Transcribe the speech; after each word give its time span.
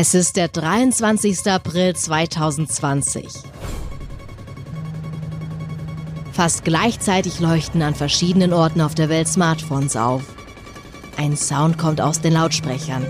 Es 0.00 0.14
ist 0.14 0.36
der 0.36 0.46
23. 0.46 1.50
April 1.50 1.92
2020. 1.92 3.26
Fast 6.30 6.62
gleichzeitig 6.64 7.40
leuchten 7.40 7.82
an 7.82 7.96
verschiedenen 7.96 8.52
Orten 8.52 8.80
auf 8.80 8.94
der 8.94 9.08
Welt 9.08 9.26
Smartphones 9.26 9.96
auf. 9.96 10.22
Ein 11.16 11.36
Sound 11.36 11.78
kommt 11.78 12.00
aus 12.00 12.20
den 12.20 12.34
Lautsprechern. 12.34 13.04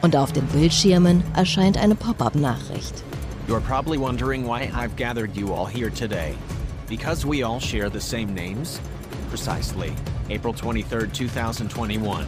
Und 0.00 0.16
auf 0.16 0.32
den 0.32 0.46
Bildschirmen 0.46 1.22
erscheint 1.36 1.76
eine 1.76 1.96
Pop-up-Nachricht. 1.96 3.04
You're 3.46 3.60
probably 3.60 4.00
wondering 4.00 4.46
why 4.46 4.72
I've 4.74 4.96
gathered 4.96 5.36
you 5.36 5.52
all 5.52 5.66
here 5.70 5.90
today. 5.90 6.34
Because 6.88 7.28
we 7.28 7.44
all 7.44 7.60
share 7.60 7.90
the 7.90 8.00
same 8.00 8.32
names? 8.32 8.80
Precisely. 9.28 9.92
April 10.30 10.54
23rd, 10.54 11.12
2021, 11.12 12.26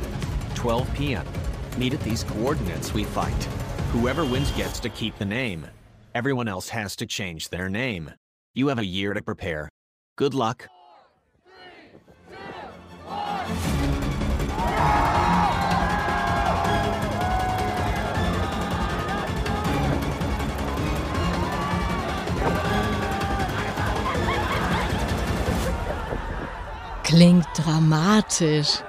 12 0.57 0.94
p.m. 0.94 1.24
Meet 1.76 1.94
at 1.94 2.00
these 2.00 2.25
coordinates 2.25 2.94
we 2.94 3.04
fight. 3.04 3.44
Whoever 3.93 4.25
wins 4.25 4.50
gets 4.53 4.80
to 4.80 4.89
keep 4.89 5.18
the 5.18 5.25
name. 5.25 5.66
Everyone 6.14 6.49
else 6.49 6.71
has 6.71 6.96
to 6.96 7.07
change 7.07 7.50
their 7.50 7.68
name. 7.68 8.12
You 8.54 8.68
have 8.68 8.79
a 8.79 8.85
year 8.85 9.12
to 9.12 9.22
prepare. 9.22 9.68
Good 10.16 10.32
luck. 10.32 10.68
Klingt 27.04 27.46
dramatisch. 27.54 28.82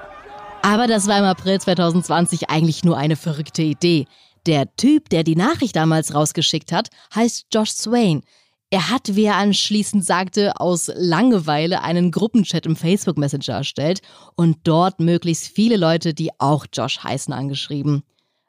Aber 0.68 0.86
das 0.86 1.06
war 1.06 1.18
im 1.18 1.24
April 1.24 1.58
2020 1.58 2.50
eigentlich 2.50 2.84
nur 2.84 2.98
eine 2.98 3.16
verrückte 3.16 3.62
Idee. 3.62 4.04
Der 4.44 4.76
Typ, 4.76 5.08
der 5.08 5.24
die 5.24 5.34
Nachricht 5.34 5.74
damals 5.74 6.14
rausgeschickt 6.14 6.72
hat, 6.72 6.90
heißt 7.14 7.46
Josh 7.50 7.70
Swain. 7.70 8.20
Er 8.68 8.90
hat, 8.90 9.16
wie 9.16 9.24
er 9.24 9.36
anschließend 9.36 10.04
sagte, 10.04 10.60
aus 10.60 10.90
Langeweile 10.94 11.80
einen 11.80 12.10
Gruppenchat 12.10 12.66
im 12.66 12.76
Facebook 12.76 13.16
Messenger 13.16 13.54
erstellt 13.54 14.02
und 14.36 14.58
dort 14.64 15.00
möglichst 15.00 15.46
viele 15.46 15.78
Leute, 15.78 16.12
die 16.12 16.38
auch 16.38 16.66
Josh 16.70 17.02
heißen, 17.02 17.32
angeschrieben. 17.32 18.02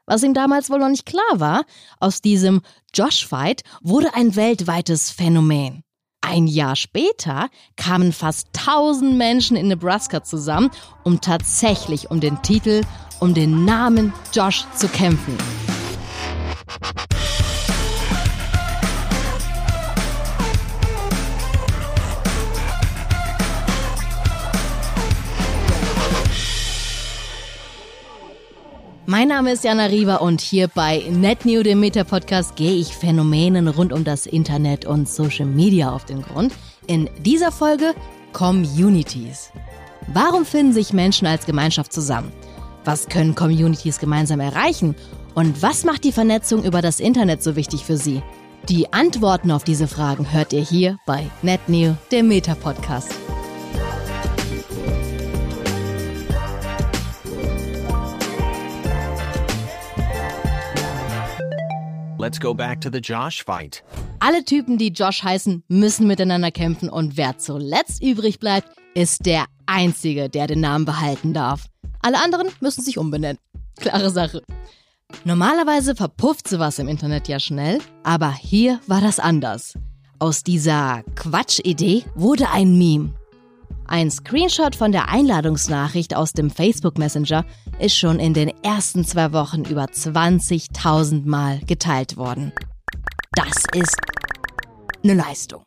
Was 0.04 0.22
ihm 0.22 0.34
damals 0.34 0.68
wohl 0.68 0.80
noch 0.80 0.90
nicht 0.90 1.06
klar 1.06 1.40
war, 1.40 1.64
aus 2.00 2.20
diesem 2.20 2.60
Josh-Fight 2.92 3.62
wurde 3.80 4.12
ein 4.12 4.36
weltweites 4.36 5.10
Phänomen. 5.10 5.84
Ein 6.22 6.46
Jahr 6.46 6.76
später 6.76 7.48
kamen 7.76 8.12
fast 8.12 8.48
1000 8.58 9.16
Menschen 9.16 9.56
in 9.56 9.68
Nebraska 9.68 10.22
zusammen, 10.22 10.70
um 11.02 11.20
tatsächlich 11.20 12.10
um 12.10 12.20
den 12.20 12.42
Titel, 12.42 12.82
um 13.20 13.32
den 13.32 13.64
Namen 13.64 14.12
Josh 14.32 14.66
zu 14.76 14.88
kämpfen. 14.88 15.36
Mein 29.10 29.26
Name 29.26 29.50
ist 29.50 29.64
Jana 29.64 29.86
Riva 29.86 30.18
und 30.18 30.40
hier 30.40 30.68
bei 30.68 31.02
NetNew, 31.10 31.64
dem 31.64 31.80
Meta-Podcast, 31.80 32.54
gehe 32.54 32.74
ich 32.74 32.94
Phänomenen 32.94 33.66
rund 33.66 33.92
um 33.92 34.04
das 34.04 34.24
Internet 34.24 34.84
und 34.84 35.08
Social 35.08 35.46
Media 35.46 35.90
auf 35.90 36.04
den 36.04 36.22
Grund. 36.22 36.52
In 36.86 37.10
dieser 37.18 37.50
Folge 37.50 37.92
Communities. 38.32 39.50
Warum 40.14 40.46
finden 40.46 40.72
sich 40.72 40.92
Menschen 40.92 41.26
als 41.26 41.44
Gemeinschaft 41.44 41.92
zusammen? 41.92 42.30
Was 42.84 43.08
können 43.08 43.34
Communities 43.34 43.98
gemeinsam 43.98 44.38
erreichen? 44.38 44.94
Und 45.34 45.60
was 45.60 45.82
macht 45.82 46.04
die 46.04 46.12
Vernetzung 46.12 46.62
über 46.62 46.80
das 46.80 47.00
Internet 47.00 47.42
so 47.42 47.56
wichtig 47.56 47.84
für 47.84 47.96
sie? 47.96 48.22
Die 48.68 48.92
Antworten 48.92 49.50
auf 49.50 49.64
diese 49.64 49.88
Fragen 49.88 50.32
hört 50.32 50.52
ihr 50.52 50.62
hier 50.62 50.98
bei 51.04 51.28
NetNew, 51.42 51.94
dem 52.12 52.28
Meta-Podcast. 52.28 53.10
Let's 62.20 62.38
go 62.38 62.52
back 62.52 62.82
to 62.82 62.90
the 62.92 62.98
Josh 62.98 63.42
fight. 63.42 63.82
Alle 64.18 64.44
Typen, 64.44 64.76
die 64.76 64.88
Josh 64.88 65.22
heißen, 65.22 65.64
müssen 65.68 66.06
miteinander 66.06 66.50
kämpfen 66.50 66.90
und 66.90 67.16
wer 67.16 67.38
zuletzt 67.38 68.02
übrig 68.02 68.38
bleibt, 68.38 68.68
ist 68.92 69.24
der 69.24 69.46
Einzige, 69.64 70.28
der 70.28 70.46
den 70.46 70.60
Namen 70.60 70.84
behalten 70.84 71.32
darf. 71.32 71.64
Alle 72.02 72.22
anderen 72.22 72.48
müssen 72.60 72.82
sich 72.82 72.98
umbenennen. 72.98 73.38
Klare 73.80 74.10
Sache. 74.10 74.42
Normalerweise 75.24 75.96
verpufft 75.96 76.46
sowas 76.46 76.78
im 76.78 76.88
Internet 76.88 77.26
ja 77.26 77.40
schnell, 77.40 77.78
aber 78.02 78.34
hier 78.34 78.80
war 78.86 79.00
das 79.00 79.18
anders. 79.18 79.78
Aus 80.18 80.42
dieser 80.42 81.02
Quatschidee 81.14 82.04
wurde 82.14 82.50
ein 82.50 82.76
Meme. 82.76 83.14
Ein 83.90 84.08
Screenshot 84.12 84.76
von 84.76 84.92
der 84.92 85.08
Einladungsnachricht 85.08 86.14
aus 86.14 86.32
dem 86.32 86.48
Facebook 86.48 86.96
Messenger 86.96 87.44
ist 87.80 87.96
schon 87.96 88.20
in 88.20 88.34
den 88.34 88.52
ersten 88.62 89.04
zwei 89.04 89.32
Wochen 89.32 89.64
über 89.64 89.82
20.000 89.82 91.26
Mal 91.26 91.58
geteilt 91.66 92.16
worden. 92.16 92.52
Das 93.32 93.64
ist 93.74 93.96
eine 95.02 95.14
Leistung. 95.14 95.64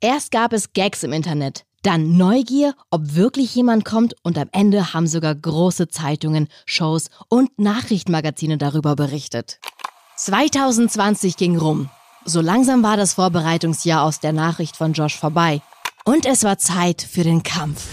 Erst 0.00 0.30
gab 0.30 0.54
es 0.54 0.72
Gags 0.72 1.02
im 1.02 1.12
Internet, 1.12 1.66
dann 1.82 2.16
Neugier, 2.16 2.74
ob 2.90 3.14
wirklich 3.16 3.54
jemand 3.54 3.84
kommt 3.84 4.14
und 4.22 4.38
am 4.38 4.48
Ende 4.52 4.94
haben 4.94 5.06
sogar 5.06 5.34
große 5.34 5.88
Zeitungen, 5.88 6.48
Shows 6.64 7.10
und 7.28 7.58
Nachrichtenmagazine 7.58 8.56
darüber 8.56 8.96
berichtet. 8.96 9.60
2020 10.16 11.36
ging 11.36 11.58
rum. 11.58 11.90
So 12.24 12.40
langsam 12.40 12.82
war 12.82 12.96
das 12.96 13.12
Vorbereitungsjahr 13.12 14.04
aus 14.04 14.20
der 14.20 14.32
Nachricht 14.32 14.78
von 14.78 14.94
Josh 14.94 15.18
vorbei 15.18 15.60
und 16.04 16.26
es 16.26 16.44
war 16.44 16.58
Zeit 16.58 17.02
für 17.02 17.24
den 17.24 17.42
Kampf. 17.42 17.86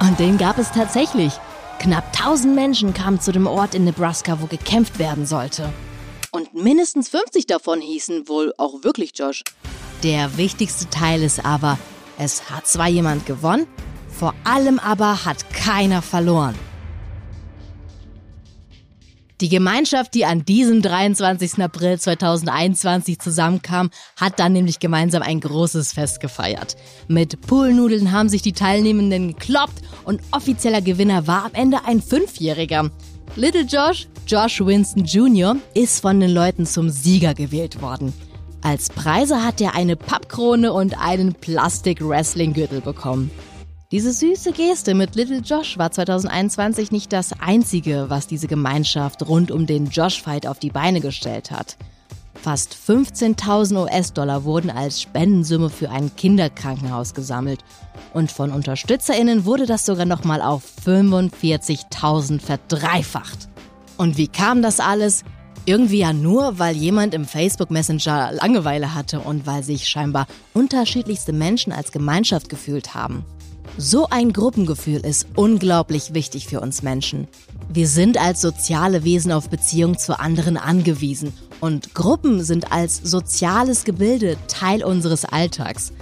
Und 0.00 0.18
den 0.18 0.38
gab 0.38 0.58
es 0.58 0.70
tatsächlich. 0.70 1.32
Knapp 1.80 2.06
1000 2.16 2.54
Menschen 2.54 2.94
kamen 2.94 3.20
zu 3.20 3.32
dem 3.32 3.46
Ort 3.46 3.74
in 3.74 3.84
Nebraska, 3.84 4.38
wo 4.40 4.46
gekämpft 4.46 4.98
werden 4.98 5.26
sollte. 5.26 5.72
Und 6.30 6.54
mindestens 6.54 7.08
50 7.08 7.46
davon 7.46 7.80
hießen 7.80 8.28
wohl 8.28 8.52
auch 8.58 8.82
wirklich 8.82 9.12
Josh. 9.14 9.42
Der 10.02 10.36
wichtigste 10.36 10.88
Teil 10.90 11.22
ist 11.22 11.44
aber, 11.44 11.78
es 12.18 12.50
hat 12.50 12.66
zwar 12.66 12.88
jemand 12.88 13.26
gewonnen, 13.26 13.66
vor 14.08 14.34
allem 14.44 14.78
aber 14.78 15.24
hat 15.24 15.52
keiner 15.52 16.02
verloren. 16.02 16.54
Die 19.40 19.48
Gemeinschaft, 19.48 20.14
die 20.14 20.24
an 20.24 20.44
diesem 20.44 20.82
23. 20.82 21.62
April 21.62 22.00
2021 22.00 23.20
zusammenkam, 23.20 23.90
hat 24.16 24.40
dann 24.40 24.52
nämlich 24.52 24.80
gemeinsam 24.80 25.22
ein 25.22 25.38
großes 25.38 25.92
Fest 25.92 26.18
gefeiert. 26.18 26.76
Mit 27.06 27.40
Poolnudeln 27.42 28.10
haben 28.10 28.28
sich 28.28 28.42
die 28.42 28.52
Teilnehmenden 28.52 29.28
gekloppt 29.28 29.80
und 30.04 30.20
offizieller 30.32 30.82
Gewinner 30.82 31.28
war 31.28 31.44
am 31.44 31.54
Ende 31.54 31.84
ein 31.86 32.02
Fünfjähriger. 32.02 32.90
Little 33.36 33.62
Josh, 33.62 34.08
Josh 34.26 34.58
Winston 34.58 35.04
Jr., 35.04 35.54
ist 35.72 36.00
von 36.00 36.18
den 36.18 36.30
Leuten 36.30 36.66
zum 36.66 36.90
Sieger 36.90 37.34
gewählt 37.34 37.80
worden. 37.80 38.12
Als 38.62 38.88
Preise 38.88 39.44
hat 39.44 39.60
er 39.60 39.76
eine 39.76 39.94
Pappkrone 39.94 40.72
und 40.72 40.98
einen 40.98 41.34
Plastik-Wrestling-Gürtel 41.34 42.80
bekommen. 42.80 43.30
Diese 43.90 44.12
süße 44.12 44.52
Geste 44.52 44.92
mit 44.92 45.14
Little 45.14 45.38
Josh 45.38 45.78
war 45.78 45.90
2021 45.90 46.92
nicht 46.92 47.10
das 47.10 47.32
einzige, 47.40 48.10
was 48.10 48.26
diese 48.26 48.46
Gemeinschaft 48.46 49.26
rund 49.26 49.50
um 49.50 49.64
den 49.64 49.86
Josh-Fight 49.86 50.46
auf 50.46 50.58
die 50.58 50.68
Beine 50.68 51.00
gestellt 51.00 51.50
hat. 51.50 51.78
Fast 52.34 52.76
15.000 52.86 53.80
US-Dollar 53.80 54.44
wurden 54.44 54.68
als 54.68 55.00
Spendensumme 55.00 55.70
für 55.70 55.88
ein 55.88 56.14
Kinderkrankenhaus 56.14 57.14
gesammelt. 57.14 57.60
Und 58.12 58.30
von 58.30 58.52
UnterstützerInnen 58.52 59.46
wurde 59.46 59.64
das 59.64 59.86
sogar 59.86 60.04
nochmal 60.04 60.42
auf 60.42 60.64
45.000 60.84 62.42
verdreifacht. 62.42 63.48
Und 63.96 64.18
wie 64.18 64.28
kam 64.28 64.60
das 64.60 64.80
alles? 64.80 65.24
Irgendwie 65.64 66.00
ja 66.00 66.12
nur, 66.12 66.58
weil 66.58 66.76
jemand 66.76 67.14
im 67.14 67.24
Facebook 67.24 67.70
Messenger 67.70 68.32
Langeweile 68.32 68.94
hatte 68.94 69.20
und 69.20 69.46
weil 69.46 69.62
sich 69.62 69.88
scheinbar 69.88 70.26
unterschiedlichste 70.52 71.32
Menschen 71.32 71.72
als 71.72 71.90
Gemeinschaft 71.90 72.50
gefühlt 72.50 72.94
haben. 72.94 73.24
So 73.80 74.08
ein 74.10 74.32
Gruppengefühl 74.32 75.06
ist 75.06 75.28
unglaublich 75.36 76.12
wichtig 76.12 76.48
für 76.48 76.60
uns 76.60 76.82
Menschen. 76.82 77.28
Wir 77.68 77.86
sind 77.86 78.18
als 78.18 78.40
soziale 78.40 79.04
Wesen 79.04 79.30
auf 79.30 79.50
Beziehung 79.50 79.96
zu 79.96 80.18
anderen 80.18 80.56
angewiesen 80.56 81.32
und 81.60 81.94
Gruppen 81.94 82.42
sind 82.42 82.72
als 82.72 82.96
soziales 82.96 83.84
Gebilde 83.84 84.36
Teil 84.48 84.82
unseres 84.82 85.24
Alltags. 85.24 85.92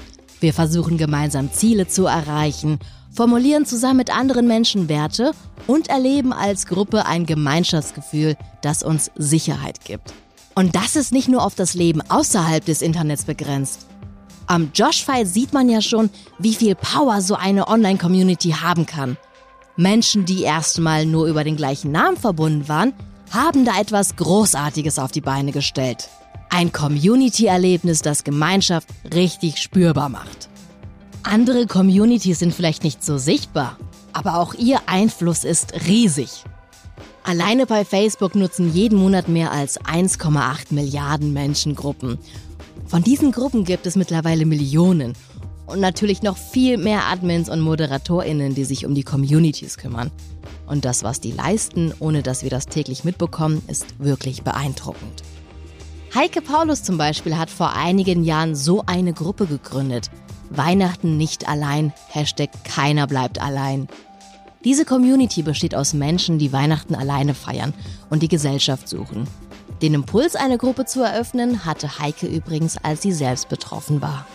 Wir 0.40 0.54
versuchen 0.54 0.96
gemeinsam 0.96 1.52
Ziele 1.52 1.86
zu 1.86 2.06
erreichen, 2.06 2.78
formulieren 3.12 3.66
zusammen 3.66 3.98
mit 3.98 4.16
anderen 4.16 4.48
Menschen 4.48 4.88
Werte 4.88 5.32
und 5.66 5.88
erleben 5.88 6.32
als 6.32 6.64
Gruppe 6.64 7.04
ein 7.04 7.26
Gemeinschaftsgefühl, 7.26 8.38
das 8.62 8.82
uns 8.82 9.10
Sicherheit 9.16 9.84
gibt. 9.84 10.14
Und 10.54 10.74
das 10.74 10.96
ist 10.96 11.12
nicht 11.12 11.28
nur 11.28 11.44
auf 11.44 11.54
das 11.54 11.74
Leben 11.74 12.00
außerhalb 12.00 12.64
des 12.64 12.80
Internets 12.80 13.26
begrenzt. 13.26 13.86
Am 14.48 14.70
Josh-File 14.72 15.26
sieht 15.26 15.52
man 15.52 15.68
ja 15.68 15.80
schon, 15.80 16.08
wie 16.38 16.54
viel 16.54 16.76
Power 16.76 17.20
so 17.20 17.34
eine 17.34 17.66
Online-Community 17.66 18.50
haben 18.50 18.86
kann. 18.86 19.16
Menschen, 19.76 20.24
die 20.24 20.42
erstmal 20.42 21.04
nur 21.04 21.26
über 21.26 21.42
den 21.42 21.56
gleichen 21.56 21.90
Namen 21.90 22.16
verbunden 22.16 22.68
waren, 22.68 22.94
haben 23.32 23.64
da 23.64 23.78
etwas 23.80 24.14
Großartiges 24.14 25.00
auf 25.00 25.10
die 25.10 25.20
Beine 25.20 25.50
gestellt. 25.50 26.08
Ein 26.48 26.72
Community-Erlebnis, 26.72 28.02
das 28.02 28.22
Gemeinschaft 28.22 28.88
richtig 29.12 29.58
spürbar 29.58 30.08
macht. 30.08 30.48
Andere 31.24 31.66
Communities 31.66 32.38
sind 32.38 32.54
vielleicht 32.54 32.84
nicht 32.84 33.02
so 33.02 33.18
sichtbar, 33.18 33.76
aber 34.12 34.36
auch 34.38 34.54
ihr 34.54 34.80
Einfluss 34.86 35.42
ist 35.42 35.72
riesig. 35.88 36.44
Alleine 37.24 37.66
bei 37.66 37.84
Facebook 37.84 38.36
nutzen 38.36 38.72
jeden 38.72 39.00
Monat 39.00 39.26
mehr 39.26 39.50
als 39.50 39.80
1,8 39.80 40.66
Milliarden 40.72 41.32
Menschen 41.32 41.74
Gruppen. 41.74 42.18
Von 42.86 43.02
diesen 43.02 43.32
Gruppen 43.32 43.64
gibt 43.64 43.86
es 43.86 43.96
mittlerweile 43.96 44.46
Millionen 44.46 45.14
und 45.66 45.80
natürlich 45.80 46.22
noch 46.22 46.36
viel 46.36 46.78
mehr 46.78 47.06
Admins 47.06 47.48
und 47.48 47.60
Moderatorinnen, 47.60 48.54
die 48.54 48.64
sich 48.64 48.86
um 48.86 48.94
die 48.94 49.02
Communities 49.02 49.76
kümmern. 49.76 50.12
Und 50.66 50.84
das, 50.84 51.02
was 51.02 51.20
die 51.20 51.32
leisten, 51.32 51.92
ohne 51.98 52.22
dass 52.22 52.44
wir 52.44 52.50
das 52.50 52.66
täglich 52.66 53.02
mitbekommen, 53.02 53.60
ist 53.66 53.98
wirklich 53.98 54.42
beeindruckend. 54.42 55.24
Heike 56.14 56.40
Paulus 56.40 56.84
zum 56.84 56.96
Beispiel 56.96 57.36
hat 57.36 57.50
vor 57.50 57.74
einigen 57.74 58.22
Jahren 58.22 58.54
so 58.54 58.84
eine 58.86 59.12
Gruppe 59.12 59.46
gegründet. 59.46 60.10
Weihnachten 60.50 61.16
nicht 61.16 61.48
allein, 61.48 61.92
Hashtag 62.08 62.50
keiner 62.64 63.08
bleibt 63.08 63.40
allein. 63.40 63.88
Diese 64.64 64.84
Community 64.84 65.42
besteht 65.42 65.74
aus 65.74 65.92
Menschen, 65.92 66.38
die 66.38 66.52
Weihnachten 66.52 66.94
alleine 66.94 67.34
feiern 67.34 67.74
und 68.10 68.22
die 68.22 68.28
Gesellschaft 68.28 68.88
suchen. 68.88 69.26
Den 69.82 69.94
Impuls, 69.94 70.36
eine 70.36 70.58
Gruppe 70.58 70.86
zu 70.86 71.02
eröffnen, 71.02 71.64
hatte 71.64 71.98
Heike 71.98 72.26
übrigens, 72.26 72.78
als 72.78 73.02
sie 73.02 73.12
selbst 73.12 73.48
betroffen 73.48 74.00
war 74.00 74.26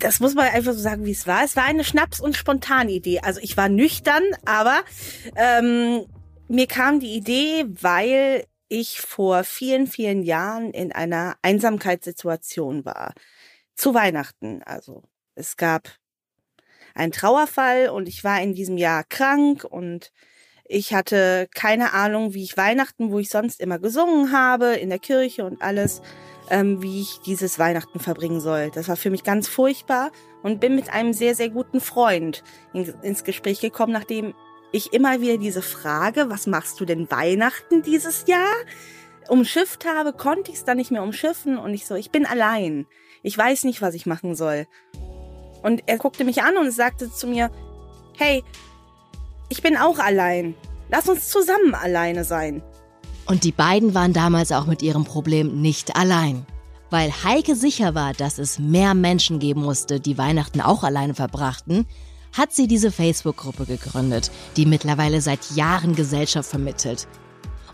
das 0.00 0.20
muss 0.20 0.34
man 0.34 0.48
einfach 0.48 0.72
so 0.72 0.80
sagen, 0.80 1.04
wie 1.04 1.12
es 1.12 1.26
war. 1.26 1.44
Es 1.44 1.56
war 1.56 1.64
eine 1.64 1.84
Schnaps- 1.84 2.20
und 2.20 2.36
Spontanidee. 2.36 3.20
Also 3.20 3.40
ich 3.40 3.56
war 3.56 3.68
nüchtern, 3.68 4.22
aber 4.44 4.82
ähm, 5.36 6.06
mir 6.48 6.66
kam 6.66 7.00
die 7.00 7.14
Idee, 7.14 7.66
weil 7.68 8.46
ich 8.68 9.00
vor 9.00 9.44
vielen, 9.44 9.86
vielen 9.86 10.22
Jahren 10.22 10.72
in 10.72 10.92
einer 10.92 11.36
Einsamkeitssituation 11.42 12.84
war. 12.84 13.14
Zu 13.74 13.94
Weihnachten. 13.94 14.62
Also 14.62 15.02
es 15.34 15.56
gab 15.56 15.90
einen 16.94 17.12
Trauerfall 17.12 17.88
und 17.88 18.08
ich 18.08 18.24
war 18.24 18.40
in 18.40 18.54
diesem 18.54 18.76
Jahr 18.76 19.04
krank 19.04 19.64
und 19.64 20.12
ich 20.72 20.94
hatte 20.94 21.48
keine 21.52 21.94
Ahnung, 21.94 22.32
wie 22.32 22.44
ich 22.44 22.56
Weihnachten, 22.56 23.10
wo 23.10 23.18
ich 23.18 23.28
sonst 23.28 23.60
immer 23.60 23.80
gesungen 23.80 24.30
habe, 24.30 24.74
in 24.74 24.88
der 24.88 25.00
Kirche 25.00 25.44
und 25.44 25.60
alles, 25.60 26.00
ähm, 26.48 26.80
wie 26.80 27.00
ich 27.00 27.18
dieses 27.26 27.58
Weihnachten 27.58 27.98
verbringen 27.98 28.40
soll. 28.40 28.70
Das 28.72 28.86
war 28.86 28.94
für 28.94 29.10
mich 29.10 29.24
ganz 29.24 29.48
furchtbar 29.48 30.12
und 30.44 30.60
bin 30.60 30.76
mit 30.76 30.88
einem 30.92 31.12
sehr, 31.12 31.34
sehr 31.34 31.48
guten 31.48 31.80
Freund 31.80 32.44
in, 32.72 32.84
ins 33.02 33.24
Gespräch 33.24 33.60
gekommen, 33.60 33.92
nachdem 33.92 34.32
ich 34.70 34.92
immer 34.92 35.20
wieder 35.20 35.38
diese 35.38 35.60
Frage, 35.60 36.30
was 36.30 36.46
machst 36.46 36.78
du 36.78 36.84
denn 36.84 37.10
Weihnachten 37.10 37.82
dieses 37.82 38.28
Jahr? 38.28 38.54
Umschifft 39.28 39.86
habe, 39.86 40.12
konnte 40.12 40.52
ich 40.52 40.58
es 40.58 40.64
dann 40.64 40.76
nicht 40.76 40.92
mehr 40.92 41.02
umschiffen 41.02 41.58
und 41.58 41.74
ich 41.74 41.84
so, 41.84 41.96
ich 41.96 42.12
bin 42.12 42.26
allein. 42.26 42.86
Ich 43.24 43.36
weiß 43.36 43.64
nicht, 43.64 43.82
was 43.82 43.94
ich 43.94 44.06
machen 44.06 44.36
soll. 44.36 44.68
Und 45.62 45.82
er 45.86 45.98
guckte 45.98 46.22
mich 46.24 46.44
an 46.44 46.56
und 46.56 46.70
sagte 46.70 47.10
zu 47.10 47.26
mir, 47.26 47.50
hey, 48.16 48.44
ich 49.50 49.62
bin 49.62 49.76
auch 49.76 49.98
allein. 49.98 50.54
Lass 50.88 51.08
uns 51.08 51.28
zusammen 51.28 51.74
alleine 51.74 52.24
sein. 52.24 52.62
Und 53.26 53.44
die 53.44 53.52
beiden 53.52 53.94
waren 53.94 54.12
damals 54.12 54.50
auch 54.50 54.66
mit 54.66 54.82
ihrem 54.82 55.04
Problem 55.04 55.60
nicht 55.60 55.96
allein. 55.96 56.46
Weil 56.88 57.12
Heike 57.22 57.54
sicher 57.54 57.94
war, 57.94 58.12
dass 58.14 58.38
es 58.38 58.58
mehr 58.58 58.94
Menschen 58.94 59.38
geben 59.38 59.62
musste, 59.62 60.00
die 60.00 60.18
Weihnachten 60.18 60.60
auch 60.60 60.82
alleine 60.82 61.14
verbrachten, 61.14 61.86
hat 62.32 62.52
sie 62.52 62.66
diese 62.66 62.90
Facebook-Gruppe 62.90 63.66
gegründet, 63.66 64.30
die 64.56 64.66
mittlerweile 64.66 65.20
seit 65.20 65.50
Jahren 65.52 65.94
Gesellschaft 65.94 66.48
vermittelt. 66.48 67.06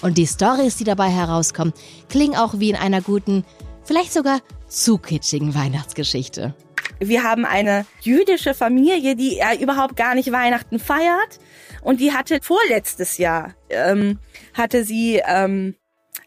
Und 0.03 0.19
die 0.19 0.27
Stories, 0.27 0.77
die 0.77 0.85
dabei 0.85 1.09
herauskommen, 1.09 1.73
klingen 2.09 2.37
auch 2.37 2.59
wie 2.59 2.71
in 2.71 2.77
einer 2.77 3.01
guten, 3.01 3.45
vielleicht 3.85 4.13
sogar 4.13 4.41
zu 4.67 4.99
kitschigen 4.99 5.55
Weihnachtsgeschichte. 5.55 6.55
Wir 6.99 7.23
haben 7.23 7.45
eine 7.45 7.87
jüdische 8.01 8.55
Familie, 8.55 9.17
die 9.17 9.37
ja 9.37 9.55
überhaupt 9.55 9.97
gar 9.97 10.15
nicht 10.15 10.33
Weihnachten 10.33 10.79
feiert. 10.79 11.39
Und 11.83 12.01
die 12.01 12.13
hatte 12.13 12.41
vorletztes 12.43 13.19
Jahr, 13.19 13.55
ähm, 13.69 14.19
hatte 14.55 14.85
sie 14.85 15.23
ähm, 15.25 15.77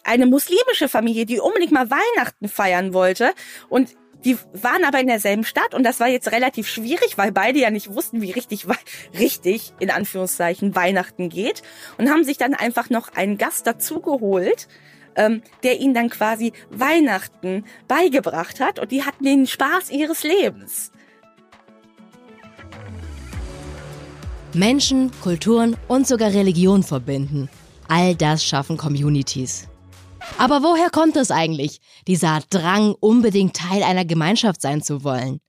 eine 0.04 0.26
muslimische 0.26 0.88
Familie, 0.88 1.26
die 1.26 1.40
unbedingt 1.40 1.72
mal 1.72 1.90
Weihnachten 1.90 2.48
feiern 2.48 2.94
wollte. 2.94 3.32
Und 3.68 3.96
die 4.26 4.38
waren 4.54 4.84
aber 4.84 5.00
in 5.00 5.08
derselben 5.08 5.46
Stadt 5.46 5.74
und 5.74 5.84
das 5.84 6.00
war 6.00 6.08
jetzt 6.08 6.32
relativ 6.32 6.68
schwierig, 6.68 7.18
weil 7.18 7.32
beide 7.32 7.60
ja 7.60 7.70
nicht 7.70 7.94
wussten, 7.94 8.22
wie 8.22 8.32
richtig, 8.32 8.66
richtig, 9.18 9.74
in 9.80 9.92
Anführungszeichen, 9.92 10.76
Weihnachten 10.76 11.30
geht 11.30 11.64
und 11.98 12.10
haben 12.10 12.24
sich 12.24 12.38
dann 12.38 12.54
einfach 12.54 12.90
noch 12.90 13.14
einen 13.16 13.38
Gast 13.38 13.66
dazugeholt, 13.66 14.68
ähm, 15.16 15.42
der 15.64 15.80
ihnen 15.80 15.94
dann 15.94 16.10
quasi 16.10 16.54
Weihnachten 16.70 17.66
beigebracht 17.88 18.60
hat 18.60 18.80
und 18.80 18.92
die 18.92 19.04
hatten 19.04 19.24
den 19.24 19.48
Spaß 19.48 19.92
ihres 19.92 20.24
Lebens. 20.24 20.92
Menschen, 24.54 25.12
Kulturen 25.22 25.78
und 25.88 26.08
sogar 26.08 26.34
Religion 26.34 26.82
verbinden. 26.82 27.50
All 27.88 28.16
das 28.16 28.44
schaffen 28.44 28.78
Communities. 28.78 29.68
Aber 30.38 30.64
woher 30.64 30.90
kommt 30.90 31.18
es 31.18 31.32
eigentlich, 31.32 31.80
dieser 32.08 32.40
Drang, 32.50 32.96
unbedingt 33.00 33.56
Teil 33.56 33.84
einer 33.84 34.06
Gemeinschaft 34.06 34.62
sein 34.62 34.82
zu 34.82 35.04
wollen? 35.04 35.40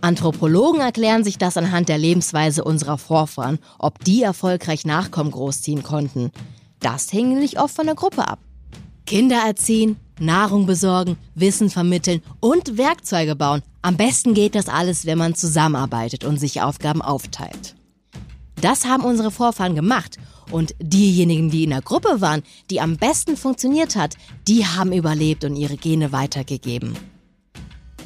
Anthropologen 0.00 0.80
erklären 0.80 1.24
sich 1.24 1.38
das 1.38 1.56
anhand 1.56 1.88
der 1.88 1.96
Lebensweise 1.96 2.62
unserer 2.62 2.98
Vorfahren, 2.98 3.58
ob 3.78 4.04
die 4.04 4.22
erfolgreich 4.22 4.84
Nachkommen 4.84 5.30
großziehen 5.30 5.82
konnten. 5.82 6.30
Das 6.80 7.10
hing 7.10 7.30
nämlich 7.30 7.58
oft 7.58 7.74
von 7.74 7.86
der 7.86 7.94
Gruppe 7.94 8.28
ab. 8.28 8.38
Kinder 9.06 9.36
erziehen, 9.46 9.96
Nahrung 10.18 10.66
besorgen, 10.66 11.16
Wissen 11.34 11.70
vermitteln 11.70 12.22
und 12.40 12.78
Werkzeuge 12.78 13.36
bauen. 13.36 13.62
Am 13.82 13.96
besten 13.96 14.32
geht 14.34 14.54
das 14.54 14.68
alles, 14.68 15.06
wenn 15.06 15.18
man 15.18 15.34
zusammenarbeitet 15.34 16.24
und 16.24 16.38
sich 16.38 16.62
Aufgaben 16.62 17.02
aufteilt. 17.02 17.74
Das 18.60 18.86
haben 18.86 19.04
unsere 19.04 19.30
Vorfahren 19.30 19.74
gemacht. 19.74 20.16
Und 20.50 20.74
diejenigen, 20.78 21.50
die 21.50 21.64
in 21.64 21.70
der 21.70 21.82
Gruppe 21.82 22.20
waren, 22.20 22.42
die 22.70 22.80
am 22.80 22.96
besten 22.96 23.36
funktioniert 23.36 23.96
hat, 23.96 24.14
die 24.46 24.64
haben 24.64 24.92
überlebt 24.92 25.44
und 25.44 25.56
ihre 25.56 25.76
Gene 25.76 26.12
weitergegeben. 26.12 26.96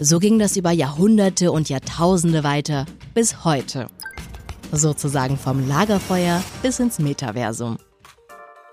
So 0.00 0.18
ging 0.18 0.38
das 0.38 0.56
über 0.56 0.70
Jahrhunderte 0.70 1.50
und 1.52 1.68
Jahrtausende 1.68 2.44
weiter 2.44 2.86
bis 3.14 3.44
heute. 3.44 3.88
Sozusagen 4.70 5.36
vom 5.36 5.66
Lagerfeuer 5.68 6.42
bis 6.62 6.78
ins 6.78 6.98
Metaversum. 6.98 7.78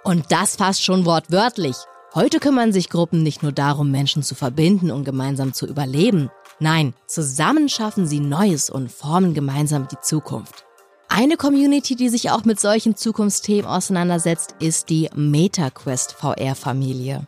Und 0.03 0.25
das 0.29 0.55
fast 0.55 0.83
schon 0.83 1.05
wortwörtlich. 1.05 1.75
Heute 2.15 2.39
kümmern 2.39 2.71
sich 2.71 2.89
Gruppen 2.89 3.23
nicht 3.23 3.43
nur 3.43 3.51
darum, 3.51 3.91
Menschen 3.91 4.23
zu 4.23 4.35
verbinden 4.35 4.89
und 4.89 5.03
gemeinsam 5.03 5.51
zu 5.51 5.67
überleben. 5.67 6.29
Nein, 6.61 6.93
zusammen 7.07 7.67
schaffen 7.67 8.07
sie 8.07 8.21
Neues 8.21 8.69
und 8.69 8.89
formen 8.89 9.33
gemeinsam 9.33 9.89
die 9.89 9.99
Zukunft. 9.99 10.63
Eine 11.09 11.35
Community, 11.35 11.97
die 11.97 12.07
sich 12.07 12.31
auch 12.31 12.45
mit 12.45 12.57
solchen 12.57 12.95
Zukunftsthemen 12.95 13.65
auseinandersetzt, 13.65 14.55
ist 14.61 14.89
die 14.89 15.09
MetaQuest 15.13 16.13
VR-Familie. 16.13 17.27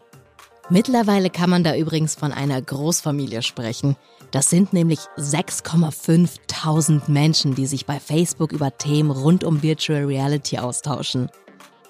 Mittlerweile 0.70 1.30
kann 1.30 1.50
man 1.50 1.66
da 1.66 1.76
übrigens 1.76 2.16
von 2.16 2.32
einer 2.32 2.62
Großfamilie 2.62 3.42
sprechen. 3.42 3.98
Das 4.32 4.50
sind 4.50 4.72
nämlich 4.72 5.00
6,5 5.18 7.12
Menschen, 7.12 7.56
die 7.56 7.66
sich 7.66 7.86
bei 7.86 8.00
Facebook 8.00 8.54
über 8.54 8.78
Themen 8.78 9.12
rund 9.12 9.44
um 9.44 9.64
Virtual 9.64 10.06
Reality 10.06 10.60
austauschen. 10.60 11.30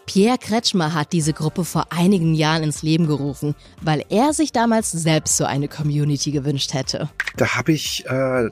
Pierre 0.08 0.38
Kretschmer 0.38 0.94
hat 0.94 1.12
diese 1.12 1.34
Gruppe 1.34 1.66
vor 1.66 1.88
einigen 1.92 2.34
Jahren 2.34 2.64
ins 2.64 2.82
Leben 2.82 3.08
gerufen, 3.08 3.56
weil 3.82 4.04
er 4.10 4.34
sich 4.34 4.54
damals 4.54 4.92
selbst 4.92 5.36
so 5.38 5.44
eine 5.44 5.68
Community 5.68 6.32
gewünscht 6.32 6.74
hätte. 6.74 7.10
Da 7.36 7.56
habe 7.56 7.74
ich 7.74 8.06
äh, 8.08 8.50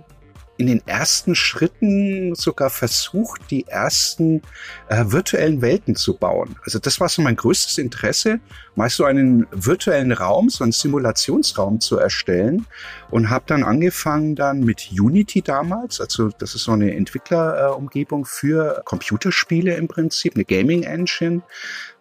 in 0.58 0.68
den 0.68 0.82
ersten 0.88 1.36
Schritten 1.36 2.34
sogar 2.36 2.70
versucht, 2.70 3.42
die 3.52 3.68
ersten 3.68 4.42
äh, 4.90 5.04
virtuellen 5.08 5.62
Welten 5.62 5.96
zu 5.96 6.18
bauen. 6.18 6.56
Also 6.64 6.80
das 6.80 7.00
war 7.00 7.10
so 7.10 7.22
mein 7.22 7.36
größtes 7.36 7.78
Interesse, 7.78 8.40
mal 8.76 8.90
so 8.90 9.04
einen 9.04 9.48
virtuellen 9.52 10.12
Raum, 10.12 10.50
so 10.50 10.64
einen 10.64 10.72
Simulationsraum 10.72 11.80
zu 11.82 11.98
erstellen 11.98 12.66
und 13.12 13.30
habe 13.30 13.46
dann 13.48 13.64
angefangen 13.64 14.36
dann 14.36 14.62
mit 14.62 14.90
Unity 14.92 15.42
damals, 15.42 16.00
also 16.00 16.30
das 16.30 16.56
ist 16.56 16.64
so 16.64 16.72
eine 16.72 16.96
Entwicklerumgebung 16.96 18.26
für 18.26 18.82
Computerspiele 18.86 19.76
im 19.76 19.88
Prinzip, 19.88 20.36
eine 20.36 20.46
Gaming 20.46 20.84
Engine, 20.84 21.42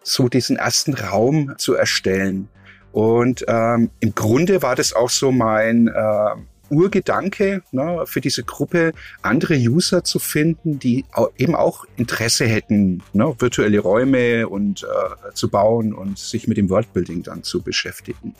so 0.01 0.29
diesen 0.29 0.55
ersten 0.57 0.93
Raum 0.93 1.55
zu 1.57 1.73
erstellen. 1.73 2.47
Und 2.91 3.43
ähm, 3.49 3.91
im 3.99 4.15
Grunde 4.15 4.61
war 4.61 4.75
das 4.75 4.93
auch 4.93 5.09
so 5.09 5.33
mein 5.33 5.89
äh, 5.89 6.35
Urgedanke 6.69 7.61
ne, 7.71 8.03
für 8.05 8.21
diese 8.21 8.43
Gruppe, 8.43 8.93
andere 9.21 9.55
User 9.55 10.03
zu 10.03 10.19
finden, 10.19 10.79
die 10.79 11.05
eben 11.37 11.55
auch 11.55 11.85
Interesse 11.97 12.45
hätten, 12.45 13.03
ne, 13.13 13.35
virtuelle 13.39 13.79
Räume 13.79 14.47
und 14.47 14.83
äh, 14.83 15.33
zu 15.33 15.49
bauen 15.49 15.93
und 15.93 16.17
sich 16.17 16.47
mit 16.47 16.57
dem 16.57 16.69
Worldbuilding 16.69 17.23
dann 17.23 17.43
zu 17.43 17.61
beschäftigen. 17.61 18.35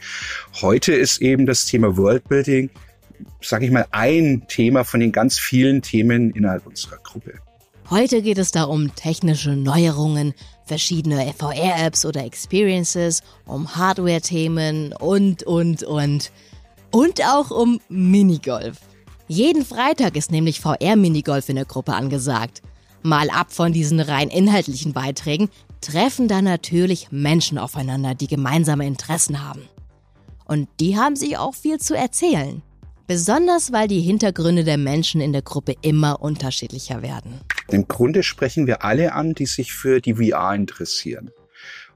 Heute 0.61 0.93
ist 0.93 1.21
eben 1.21 1.45
das 1.45 1.65
Thema 1.65 1.97
Worldbuilding, 1.97 2.69
sage 3.41 3.65
ich 3.65 3.71
mal, 3.71 3.85
ein 3.91 4.45
Thema 4.47 4.83
von 4.83 4.99
den 4.99 5.11
ganz 5.11 5.39
vielen 5.39 5.81
Themen 5.81 6.31
innerhalb 6.31 6.65
unserer 6.65 6.97
Gruppe. 6.97 7.33
Heute 7.89 8.23
geht 8.23 8.39
es 8.39 8.51
da 8.51 8.63
um 8.63 8.95
technische 8.95 9.51
Neuerungen, 9.51 10.33
verschiedene 10.65 11.31
VR-Apps 11.37 12.05
oder 12.05 12.25
Experiences, 12.25 13.21
um 13.45 13.75
Hardware-Themen 13.75 14.93
und, 14.93 15.43
und, 15.43 15.83
und. 15.83 16.31
Und 16.95 17.21
auch 17.25 17.51
um 17.51 17.81
Minigolf. 17.89 18.77
Jeden 19.27 19.65
Freitag 19.65 20.15
ist 20.15 20.31
nämlich 20.31 20.61
VR-Minigolf 20.61 21.49
in 21.49 21.57
der 21.57 21.65
Gruppe 21.65 21.93
angesagt. 21.93 22.61
Mal 23.03 23.29
ab 23.31 23.51
von 23.51 23.73
diesen 23.73 23.99
rein 23.99 24.29
inhaltlichen 24.29 24.93
Beiträgen 24.93 25.49
treffen 25.81 26.29
da 26.29 26.41
natürlich 26.41 27.11
Menschen 27.11 27.57
aufeinander, 27.57 28.15
die 28.15 28.27
gemeinsame 28.27 28.87
Interessen 28.87 29.45
haben. 29.45 29.63
Und 30.45 30.69
die 30.79 30.95
haben 30.95 31.17
sich 31.17 31.37
auch 31.37 31.53
viel 31.53 31.79
zu 31.79 31.97
erzählen. 31.97 32.61
Besonders 33.07 33.73
weil 33.73 33.89
die 33.89 33.99
Hintergründe 33.99 34.63
der 34.63 34.77
Menschen 34.77 35.19
in 35.19 35.33
der 35.33 35.41
Gruppe 35.41 35.75
immer 35.81 36.21
unterschiedlicher 36.21 37.01
werden. 37.01 37.41
Im 37.67 37.89
Grunde 37.89 38.23
sprechen 38.23 38.67
wir 38.67 38.85
alle 38.85 39.11
an, 39.11 39.33
die 39.33 39.47
sich 39.47 39.73
für 39.73 39.99
die 39.99 40.13
VR 40.13 40.55
interessieren. 40.55 41.29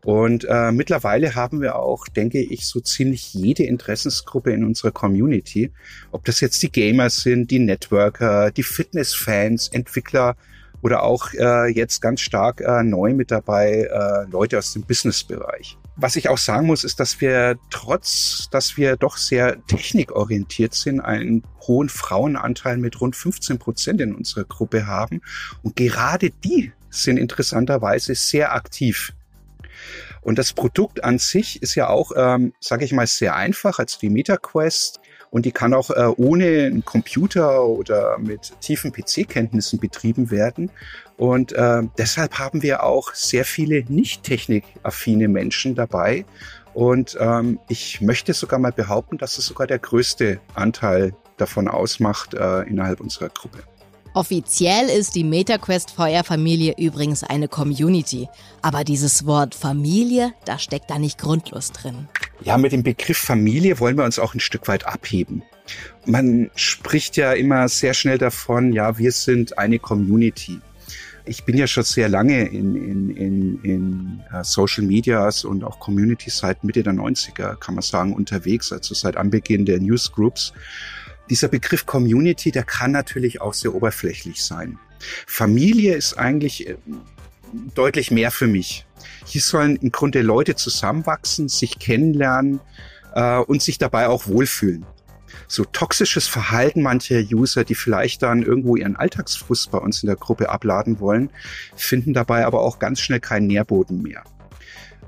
Und 0.03 0.45
äh, 0.49 0.71
mittlerweile 0.71 1.35
haben 1.35 1.61
wir 1.61 1.75
auch, 1.75 2.07
denke 2.07 2.39
ich, 2.39 2.65
so 2.67 2.79
ziemlich 2.79 3.33
jede 3.33 3.63
Interessensgruppe 3.63 4.51
in 4.51 4.63
unserer 4.63 4.91
Community. 4.91 5.71
Ob 6.11 6.25
das 6.25 6.39
jetzt 6.39 6.63
die 6.63 6.71
Gamer 6.71 7.09
sind, 7.09 7.51
die 7.51 7.59
Networker, 7.59 8.51
die 8.51 8.63
Fitnessfans, 8.63 9.67
Entwickler 9.69 10.35
oder 10.81 11.03
auch 11.03 11.33
äh, 11.33 11.69
jetzt 11.71 12.01
ganz 12.01 12.21
stark 12.21 12.61
äh, 12.61 12.83
neu 12.83 13.13
mit 13.13 13.31
dabei 13.31 13.89
äh, 13.91 14.29
Leute 14.31 14.57
aus 14.57 14.73
dem 14.73 14.83
Businessbereich. 14.83 15.77
Was 15.97 16.15
ich 16.15 16.29
auch 16.29 16.37
sagen 16.37 16.67
muss, 16.67 16.85
ist, 16.85 17.01
dass 17.01 17.19
wir 17.19 17.57
trotz, 17.69 18.47
dass 18.51 18.77
wir 18.77 18.95
doch 18.95 19.17
sehr 19.17 19.65
technikorientiert 19.65 20.73
sind, 20.73 21.01
einen 21.01 21.43
hohen 21.67 21.89
Frauenanteil 21.89 22.77
mit 22.77 23.01
rund 23.01 23.17
15 23.17 23.59
Prozent 23.59 23.99
in 23.99 24.15
unserer 24.15 24.45
Gruppe 24.45 24.87
haben. 24.87 25.19
Und 25.61 25.75
gerade 25.75 26.29
die 26.29 26.71
sind 26.89 27.17
interessanterweise 27.17 28.15
sehr 28.15 28.55
aktiv. 28.55 29.13
Und 30.29 30.37
das 30.37 30.53
Produkt 30.53 31.03
an 31.03 31.17
sich 31.17 31.59
ist 31.63 31.73
ja 31.73 31.89
auch, 31.89 32.11
ähm, 32.15 32.53
sage 32.59 32.85
ich 32.85 32.93
mal, 32.93 33.07
sehr 33.07 33.35
einfach. 33.35 33.79
Also 33.79 33.97
die 33.99 34.11
MetaQuest 34.11 34.99
und 35.31 35.43
die 35.43 35.51
kann 35.51 35.73
auch 35.73 35.89
äh, 35.89 36.13
ohne 36.17 36.67
einen 36.67 36.85
Computer 36.85 37.65
oder 37.65 38.19
mit 38.19 38.53
tiefen 38.61 38.91
PC-Kenntnissen 38.91 39.79
betrieben 39.79 40.29
werden. 40.29 40.69
Und 41.17 41.53
äh, 41.53 41.81
deshalb 41.97 42.37
haben 42.37 42.61
wir 42.61 42.83
auch 42.83 43.15
sehr 43.15 43.43
viele 43.43 43.83
nicht 43.91 44.21
technikaffine 44.21 45.27
Menschen 45.29 45.73
dabei. 45.73 46.25
Und 46.75 47.17
ähm, 47.19 47.57
ich 47.67 47.99
möchte 47.99 48.35
sogar 48.35 48.59
mal 48.59 48.71
behaupten, 48.71 49.17
dass 49.17 49.39
es 49.39 49.47
sogar 49.47 49.65
der 49.65 49.79
größte 49.79 50.39
Anteil 50.53 51.15
davon 51.37 51.67
ausmacht 51.67 52.35
äh, 52.35 52.61
innerhalb 52.67 53.01
unserer 53.01 53.29
Gruppe. 53.29 53.63
Offiziell 54.19 54.89
ist 54.89 55.15
die 55.15 55.23
MetaQuest 55.23 55.91
VR-Familie 55.91 56.75
übrigens 56.77 57.23
eine 57.23 57.47
Community. 57.47 58.27
Aber 58.61 58.83
dieses 58.83 59.25
Wort 59.25 59.55
Familie, 59.55 60.33
da 60.43 60.59
steckt 60.59 60.89
da 60.89 60.99
nicht 60.99 61.17
grundlos 61.17 61.71
drin. 61.71 62.09
Ja, 62.41 62.57
mit 62.57 62.73
dem 62.73 62.83
Begriff 62.83 63.17
Familie 63.17 63.79
wollen 63.79 63.97
wir 63.97 64.03
uns 64.03 64.19
auch 64.19 64.33
ein 64.33 64.41
Stück 64.41 64.67
weit 64.67 64.85
abheben. 64.85 65.43
Man 66.05 66.51
spricht 66.53 67.15
ja 67.15 67.31
immer 67.31 67.69
sehr 67.69 67.93
schnell 67.93 68.17
davon, 68.17 68.73
ja, 68.73 68.97
wir 68.97 69.13
sind 69.13 69.57
eine 69.57 69.79
Community. 69.79 70.59
Ich 71.23 71.45
bin 71.45 71.55
ja 71.55 71.65
schon 71.65 71.85
sehr 71.85 72.09
lange 72.09 72.43
in, 72.43 72.75
in, 72.75 73.09
in, 73.11 73.61
in 73.63 74.23
uh, 74.33 74.43
Social 74.43 74.83
Medias 74.83 75.45
und 75.45 75.63
auch 75.63 75.79
Communities 75.79 76.39
seit 76.39 76.65
Mitte 76.65 76.83
der 76.83 76.91
90er, 76.91 77.55
kann 77.55 77.75
man 77.75 77.83
sagen, 77.83 78.11
unterwegs, 78.11 78.73
also 78.73 78.93
seit 78.93 79.15
Anbeginn 79.15 79.63
der 79.63 79.79
Newsgroups. 79.79 80.51
Dieser 81.29 81.47
Begriff 81.47 81.85
Community, 81.85 82.51
der 82.51 82.63
kann 82.63 82.91
natürlich 82.91 83.41
auch 83.41 83.53
sehr 83.53 83.73
oberflächlich 83.73 84.43
sein. 84.43 84.79
Familie 85.27 85.95
ist 85.95 86.17
eigentlich 86.17 86.67
äh, 86.67 86.75
deutlich 87.75 88.11
mehr 88.11 88.31
für 88.31 88.47
mich. 88.47 88.85
Hier 89.25 89.41
sollen 89.41 89.75
im 89.77 89.91
Grunde 89.91 90.21
Leute 90.21 90.55
zusammenwachsen, 90.55 91.47
sich 91.47 91.79
kennenlernen 91.79 92.59
äh, 93.13 93.37
und 93.37 93.61
sich 93.61 93.77
dabei 93.77 94.07
auch 94.07 94.27
wohlfühlen. 94.27 94.85
So 95.47 95.65
toxisches 95.65 96.27
Verhalten 96.27 96.81
mancher 96.81 97.19
User, 97.19 97.63
die 97.63 97.75
vielleicht 97.75 98.21
dann 98.23 98.43
irgendwo 98.43 98.75
ihren 98.75 98.95
Alltagsfrust 98.95 99.71
bei 99.71 99.77
uns 99.77 100.03
in 100.03 100.07
der 100.07 100.15
Gruppe 100.15 100.49
abladen 100.49 100.99
wollen, 100.99 101.29
finden 101.75 102.13
dabei 102.13 102.45
aber 102.45 102.61
auch 102.61 102.79
ganz 102.79 102.99
schnell 102.99 103.19
keinen 103.19 103.47
Nährboden 103.47 104.01
mehr. 104.01 104.23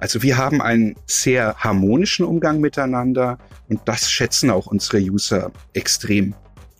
Also 0.01 0.23
wir 0.23 0.35
haben 0.35 0.63
einen 0.63 0.95
sehr 1.05 1.55
harmonischen 1.57 2.25
Umgang 2.25 2.59
miteinander 2.59 3.37
und 3.69 3.81
das 3.85 4.09
schätzen 4.09 4.49
auch 4.49 4.65
unsere 4.65 4.97
User 4.97 5.51
extrem. 5.73 6.33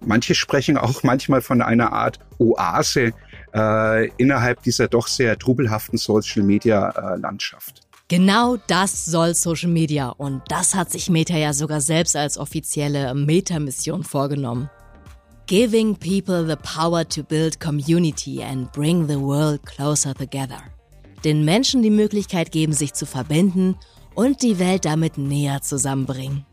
Manche 0.04 0.34
sprechen 0.34 0.76
auch 0.76 1.04
manchmal 1.04 1.42
von 1.42 1.62
einer 1.62 1.94
Art 1.94 2.18
Oase 2.40 3.12
äh, 3.54 4.08
innerhalb 4.18 4.64
dieser 4.64 4.88
doch 4.88 5.06
sehr 5.06 5.38
trubelhaften 5.38 6.00
Social-Media-Landschaft. 6.00 7.82
Genau 8.08 8.58
das 8.66 9.06
soll 9.06 9.36
Social 9.36 9.70
Media 9.70 10.10
und 10.10 10.42
das 10.48 10.74
hat 10.74 10.90
sich 10.92 11.08
Meta 11.12 11.38
ja 11.38 11.54
sogar 11.54 11.80
selbst 11.80 12.16
als 12.16 12.40
offizielle 12.40 13.14
Meta-Mission 13.14 14.04
vorgenommen. 14.04 14.68
Giving 15.46 15.96
people 15.96 16.48
the 16.48 16.56
power 16.56 17.08
to 17.08 17.24
build 17.24 17.60
community 17.60 18.42
and 18.42 18.72
bring 18.72 19.08
the 19.08 19.20
world 19.20 19.64
closer 19.64 20.16
together 20.16 20.64
den 21.24 21.46
Menschen 21.46 21.82
die 21.84 21.90
Möglichkeit 21.90 22.52
geben, 22.52 22.74
sich 22.74 22.94
zu 22.94 23.06
verbinden 23.06 23.76
und 24.16 24.42
die 24.42 24.60
Welt 24.60 24.86
damit 24.86 25.18
näher 25.18 25.62
zusammenbringen. 25.62 26.46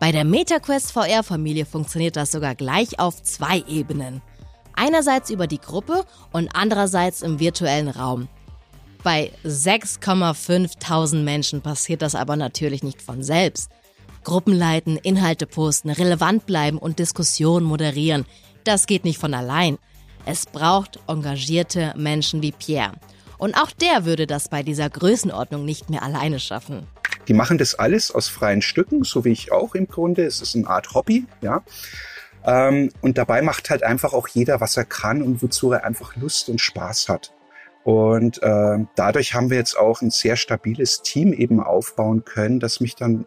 Bei 0.00 0.12
der 0.12 0.24
MetaQuest 0.24 0.92
VR-Familie 0.92 1.66
funktioniert 1.66 2.16
das 2.16 2.32
sogar 2.32 2.54
gleich 2.54 2.98
auf 2.98 3.22
zwei 3.22 3.64
Ebenen. 3.68 4.22
Einerseits 4.74 5.30
über 5.30 5.46
die 5.46 5.60
Gruppe 5.60 6.04
und 6.32 6.50
andererseits 6.54 7.22
im 7.22 7.38
virtuellen 7.38 7.88
Raum. 7.88 8.28
Bei 9.02 9.30
6,5 9.44 11.22
Menschen 11.22 11.60
passiert 11.60 12.02
das 12.02 12.14
aber 12.14 12.36
natürlich 12.36 12.82
nicht 12.82 13.02
von 13.02 13.22
selbst. 13.22 13.70
Gruppen 14.24 14.54
leiten, 14.54 14.96
Inhalte 14.96 15.46
posten, 15.46 15.90
relevant 15.90 16.46
bleiben 16.46 16.78
und 16.78 16.98
Diskussionen 16.98 17.66
moderieren, 17.66 18.24
das 18.64 18.86
geht 18.86 19.04
nicht 19.04 19.18
von 19.18 19.34
allein. 19.34 19.78
Es 20.24 20.46
braucht 20.46 20.98
engagierte 21.06 21.92
Menschen 21.96 22.40
wie 22.42 22.52
Pierre 22.52 22.94
und 23.38 23.54
auch 23.56 23.70
der 23.70 24.04
würde 24.04 24.26
das 24.26 24.48
bei 24.48 24.62
dieser 24.62 24.88
Größenordnung 24.90 25.64
nicht 25.64 25.90
mehr 25.90 26.02
alleine 26.02 26.40
schaffen. 26.40 26.86
Die 27.28 27.34
machen 27.34 27.58
das 27.58 27.74
alles 27.74 28.10
aus 28.10 28.28
freien 28.28 28.62
Stücken, 28.62 29.04
so 29.04 29.24
wie 29.24 29.32
ich 29.32 29.52
auch 29.52 29.74
im 29.74 29.88
Grunde. 29.88 30.24
Es 30.24 30.40
ist 30.40 30.54
eine 30.54 30.66
Art 30.66 30.94
Hobby, 30.94 31.26
ja. 31.40 31.62
Ähm, 32.44 32.90
und 33.00 33.16
dabei 33.16 33.40
macht 33.40 33.70
halt 33.70 33.82
einfach 33.82 34.12
auch 34.12 34.28
jeder, 34.28 34.60
was 34.60 34.76
er 34.76 34.84
kann 34.84 35.22
und 35.22 35.42
wozu 35.42 35.72
er 35.72 35.84
einfach 35.84 36.16
Lust 36.16 36.48
und 36.48 36.60
Spaß 36.60 37.08
hat. 37.08 37.32
Und 37.84 38.42
äh, 38.42 38.78
dadurch 38.96 39.34
haben 39.34 39.50
wir 39.50 39.58
jetzt 39.58 39.78
auch 39.78 40.00
ein 40.00 40.10
sehr 40.10 40.36
stabiles 40.36 41.02
Team 41.02 41.32
eben 41.32 41.60
aufbauen 41.60 42.24
können, 42.24 42.60
das 42.60 42.80
mich 42.80 42.96
dann 42.96 43.26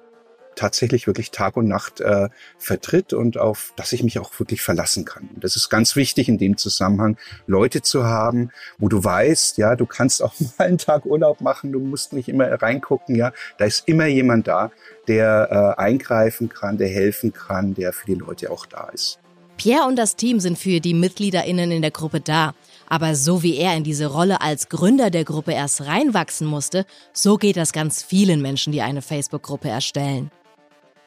tatsächlich 0.57 1.07
wirklich 1.07 1.31
Tag 1.31 1.55
und 1.55 1.67
Nacht 1.67 2.01
äh, 2.01 2.29
vertritt 2.57 3.13
und 3.13 3.37
auf 3.37 3.73
das 3.77 3.93
ich 3.93 4.03
mich 4.03 4.19
auch 4.19 4.37
wirklich 4.39 4.61
verlassen 4.61 5.05
kann. 5.05 5.29
Und 5.33 5.43
das 5.43 5.55
ist 5.55 5.69
ganz 5.69 5.95
wichtig 5.95 6.27
in 6.27 6.37
dem 6.37 6.57
Zusammenhang, 6.57 7.17
Leute 7.45 7.81
zu 7.81 8.05
haben, 8.05 8.51
wo 8.77 8.89
du 8.89 9.03
weißt, 9.03 9.57
ja, 9.57 9.75
du 9.75 9.85
kannst 9.85 10.21
auch 10.21 10.33
mal 10.57 10.67
einen 10.67 10.77
Tag 10.77 11.05
Urlaub 11.05 11.41
machen, 11.41 11.71
du 11.71 11.79
musst 11.79 12.13
nicht 12.13 12.27
immer 12.27 12.51
reingucken, 12.61 13.15
ja, 13.15 13.31
da 13.57 13.65
ist 13.65 13.87
immer 13.87 14.07
jemand 14.07 14.47
da, 14.47 14.71
der 15.07 15.75
äh, 15.77 15.81
eingreifen 15.81 16.49
kann, 16.49 16.77
der 16.77 16.89
helfen 16.89 17.31
kann, 17.31 17.73
der 17.73 17.93
für 17.93 18.07
die 18.07 18.15
Leute 18.15 18.51
auch 18.51 18.65
da 18.65 18.89
ist. 18.89 19.19
Pierre 19.57 19.87
und 19.87 19.95
das 19.95 20.15
Team 20.15 20.39
sind 20.39 20.57
für 20.57 20.79
die 20.79 20.93
MitgliederInnen 20.93 21.71
in 21.71 21.81
der 21.81 21.91
Gruppe 21.91 22.21
da. 22.21 22.53
Aber 22.89 23.15
so 23.15 23.43
wie 23.43 23.57
er 23.57 23.75
in 23.75 23.83
diese 23.83 24.05
Rolle 24.05 24.39
als 24.41 24.69
Gründer 24.69 25.09
der 25.09 25.25
Gruppe 25.25 25.51
erst 25.51 25.85
reinwachsen 25.85 26.47
musste, 26.47 26.85
so 27.11 27.37
geht 27.37 27.57
das 27.57 27.73
ganz 27.73 28.03
vielen 28.03 28.41
Menschen, 28.41 28.71
die 28.71 28.81
eine 28.81 29.01
Facebook-Gruppe 29.01 29.67
erstellen. 29.67 30.31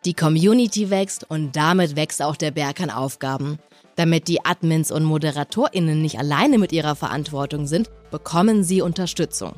Die 0.06 0.14
Community 0.14 0.88
wächst 0.88 1.28
und 1.28 1.56
damit 1.56 1.94
wächst 1.94 2.22
auch 2.22 2.36
der 2.36 2.52
Berg 2.52 2.80
an 2.80 2.88
Aufgaben. 2.88 3.58
Damit 3.96 4.28
die 4.28 4.42
Admins 4.42 4.90
und 4.90 5.04
ModeratorInnen 5.04 6.00
nicht 6.00 6.18
alleine 6.18 6.56
mit 6.56 6.72
ihrer 6.72 6.96
Verantwortung 6.96 7.66
sind, 7.66 7.90
bekommen 8.10 8.64
sie 8.64 8.80
Unterstützung. 8.80 9.56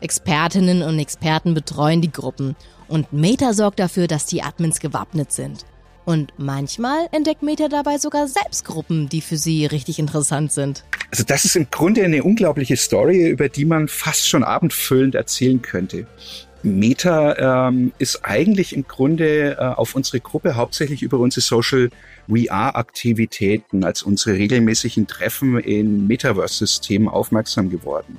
Expertinnen 0.00 0.82
und 0.82 1.00
Experten 1.00 1.52
betreuen 1.52 2.00
die 2.00 2.12
Gruppen 2.12 2.54
und 2.86 3.12
Meta 3.12 3.54
sorgt 3.54 3.80
dafür, 3.80 4.06
dass 4.06 4.26
die 4.26 4.40
Admins 4.40 4.78
gewappnet 4.78 5.32
sind. 5.32 5.66
Und 6.04 6.32
manchmal 6.36 7.08
entdeckt 7.10 7.42
Meta 7.42 7.66
dabei 7.66 7.98
sogar 7.98 8.28
selbst 8.28 8.64
Gruppen, 8.64 9.08
die 9.08 9.20
für 9.20 9.36
sie 9.36 9.66
richtig 9.66 9.98
interessant 9.98 10.52
sind. 10.52 10.84
Also 11.10 11.24
das 11.24 11.44
ist 11.44 11.56
im 11.56 11.68
Grunde 11.72 12.04
eine 12.04 12.22
unglaubliche 12.22 12.76
Story, 12.76 13.28
über 13.28 13.48
die 13.48 13.64
man 13.64 13.88
fast 13.88 14.28
schon 14.28 14.44
abendfüllend 14.44 15.16
erzählen 15.16 15.60
könnte. 15.60 16.06
Meta 16.66 17.68
ähm, 17.68 17.92
ist 17.98 18.24
eigentlich 18.24 18.74
im 18.74 18.86
Grunde 18.88 19.52
äh, 19.52 19.64
auf 19.64 19.94
unsere 19.94 20.20
Gruppe 20.20 20.56
hauptsächlich 20.56 21.02
über 21.02 21.18
unsere 21.18 21.40
Social 21.40 21.90
VR-Aktivitäten 22.28 23.84
als 23.84 24.02
unsere 24.02 24.36
regelmäßigen 24.36 25.06
Treffen 25.06 25.60
in 25.60 26.08
Metaverse-Systemen 26.08 27.08
aufmerksam 27.08 27.70
geworden. 27.70 28.18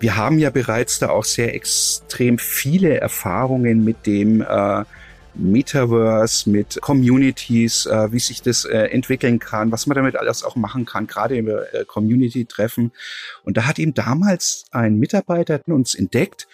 Wir 0.00 0.16
haben 0.16 0.38
ja 0.38 0.50
bereits 0.50 0.98
da 0.98 1.08
auch 1.08 1.24
sehr 1.24 1.54
extrem 1.54 2.38
viele 2.38 3.00
Erfahrungen 3.00 3.84
mit 3.84 4.04
dem 4.06 4.42
äh, 4.42 4.84
Metaverse, 5.34 6.50
mit 6.50 6.78
Communities, 6.82 7.86
äh, 7.86 8.12
wie 8.12 8.18
sich 8.18 8.42
das 8.42 8.66
äh, 8.66 8.88
entwickeln 8.88 9.38
kann, 9.38 9.72
was 9.72 9.86
man 9.86 9.94
damit 9.94 10.16
alles 10.16 10.42
auch 10.42 10.56
machen 10.56 10.84
kann, 10.84 11.06
gerade 11.06 11.36
im 11.36 11.48
äh, 11.48 11.84
Community-Treffen. 11.86 12.92
Und 13.44 13.56
da 13.56 13.64
hat 13.64 13.78
ihm 13.78 13.94
damals 13.94 14.64
ein 14.72 14.98
Mitarbeiter 14.98 15.60
uns 15.66 15.94
entdeckt 15.94 16.48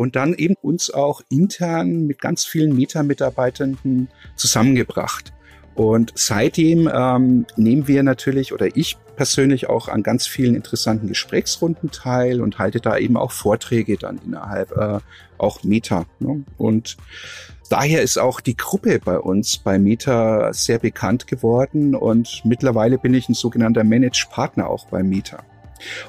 und 0.00 0.16
dann 0.16 0.32
eben 0.32 0.54
uns 0.62 0.88
auch 0.88 1.20
intern 1.28 2.06
mit 2.06 2.22
ganz 2.22 2.46
vielen 2.46 2.74
Meta-Mitarbeitenden 2.74 4.08
zusammengebracht. 4.34 5.34
Und 5.74 6.14
seitdem 6.14 6.90
ähm, 6.90 7.44
nehmen 7.56 7.86
wir 7.86 8.02
natürlich 8.02 8.54
oder 8.54 8.74
ich 8.78 8.96
persönlich 9.16 9.68
auch 9.68 9.88
an 9.88 10.02
ganz 10.02 10.26
vielen 10.26 10.54
interessanten 10.54 11.06
Gesprächsrunden 11.06 11.90
teil 11.90 12.40
und 12.40 12.58
halte 12.58 12.80
da 12.80 12.96
eben 12.96 13.18
auch 13.18 13.30
Vorträge 13.30 13.98
dann 13.98 14.18
innerhalb 14.24 14.74
äh, 14.74 15.00
auch 15.36 15.64
Meta. 15.64 16.06
Ne? 16.18 16.44
Und 16.56 16.96
daher 17.68 18.00
ist 18.00 18.18
auch 18.18 18.40
die 18.40 18.56
Gruppe 18.56 19.00
bei 19.04 19.18
uns 19.18 19.58
bei 19.58 19.78
Meta 19.78 20.54
sehr 20.54 20.78
bekannt 20.78 21.26
geworden 21.26 21.94
und 21.94 22.40
mittlerweile 22.46 22.96
bin 22.96 23.12
ich 23.12 23.28
ein 23.28 23.34
sogenannter 23.34 23.84
Managed 23.84 24.28
Partner 24.30 24.70
auch 24.70 24.86
bei 24.86 25.02
Meta. 25.02 25.44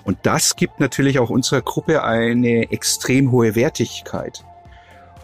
Und 0.03 0.19
das 0.23 0.55
gibt 0.55 0.79
natürlich 0.79 1.19
auch 1.19 1.29
unserer 1.29 1.61
Gruppe 1.61 2.03
eine 2.03 2.71
extrem 2.71 3.31
hohe 3.31 3.55
Wertigkeit. 3.55 4.43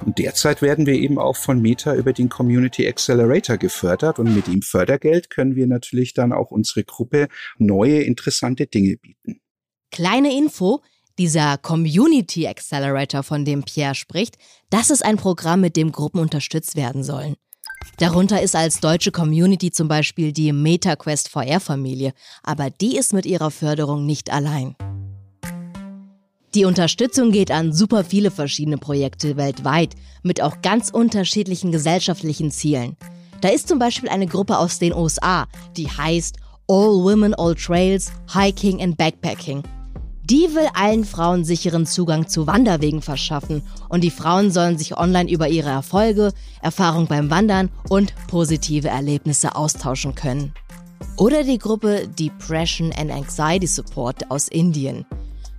Und 0.06 0.20
derzeit 0.20 0.62
werden 0.62 0.86
wir 0.86 0.94
eben 0.94 1.18
auch 1.18 1.36
von 1.36 1.62
Meta 1.62 1.96
über 1.96 2.14
den 2.14 2.30
Community 2.30 2.88
Accelerator 2.88 3.58
gefördert 3.58 4.20
und 4.20 4.36
mit 4.36 4.48
ihm 4.48 4.62
Fördergeld 4.62 5.30
können 5.30 5.56
wir 5.56 5.68
natürlich 5.68 6.14
dann 6.14 6.34
auch 6.34 6.52
unsere 6.52 6.84
Gruppe 6.84 7.28
neue 7.58 8.02
interessante 8.02 8.68
Dinge 8.68 8.98
bieten. 8.98 9.40
Kleine 9.92 10.38
Info, 10.38 10.82
dieser 11.18 11.58
Community 11.58 12.48
Accelerator, 12.48 13.24
von 13.24 13.44
dem 13.44 13.64
Pierre 13.64 13.96
spricht, 13.96 14.38
das 14.70 14.92
ist 14.92 15.04
ein 15.04 15.18
Programm, 15.18 15.62
mit 15.62 15.76
dem 15.76 15.92
Gruppen 15.92 16.20
unterstützt 16.20 16.76
werden 16.76 17.04
sollen. 17.04 17.36
Darunter 17.98 18.42
ist 18.42 18.56
als 18.56 18.80
deutsche 18.80 19.12
Community 19.12 19.72
zum 19.72 19.88
Beispiel 19.88 20.32
die 20.32 20.52
MetaQuest 20.52 21.30
VR-Familie, 21.30 22.14
aber 22.44 22.70
die 22.70 22.98
ist 22.98 23.14
mit 23.14 23.26
ihrer 23.26 23.50
Förderung 23.50 24.06
nicht 24.06 24.32
allein. 24.32 24.76
Die 26.54 26.66
Unterstützung 26.66 27.32
geht 27.32 27.52
an 27.52 27.74
super 27.74 28.04
viele 28.04 28.32
verschiedene 28.32 28.78
Projekte 28.78 29.38
weltweit 29.38 29.96
mit 30.24 30.42
auch 30.42 30.62
ganz 30.62 30.90
unterschiedlichen 30.90 31.72
gesellschaftlichen 31.72 32.52
Zielen. 32.52 32.98
Da 33.42 33.50
ist 33.50 33.68
zum 33.68 33.80
Beispiel 33.80 34.10
eine 34.10 34.28
Gruppe 34.28 34.58
aus 34.58 34.80
den 34.80 34.94
USA, 34.94 35.48
die 35.76 35.88
heißt 35.88 36.38
All 36.68 37.04
Women, 37.04 37.34
All 37.36 37.56
Trails, 37.56 38.12
Hiking 38.34 38.82
and 38.82 38.98
Backpacking. 38.98 39.64
Die 40.30 40.54
will 40.54 40.68
allen 40.74 41.06
Frauen 41.06 41.46
sicheren 41.46 41.86
Zugang 41.86 42.28
zu 42.28 42.48
Wanderwegen 42.48 43.02
verschaffen 43.02 43.64
und 43.88 44.04
die 44.04 44.12
Frauen 44.12 44.52
sollen 44.52 44.78
sich 44.78 44.98
online 44.98 45.32
über 45.32 45.48
ihre 45.48 45.70
Erfolge, 45.70 46.34
Erfahrung 46.62 47.08
beim 47.08 47.32
Wandern 47.32 47.70
und 47.88 48.14
positive 48.28 48.90
Erlebnisse 48.90 49.56
austauschen 49.56 50.16
können. 50.16 50.52
Oder 51.16 51.46
die 51.46 51.58
Gruppe 51.58 52.10
Depression 52.10 52.92
and 52.92 53.10
Anxiety 53.10 53.68
Support 53.68 54.30
aus 54.30 54.50
Indien. 54.50 55.06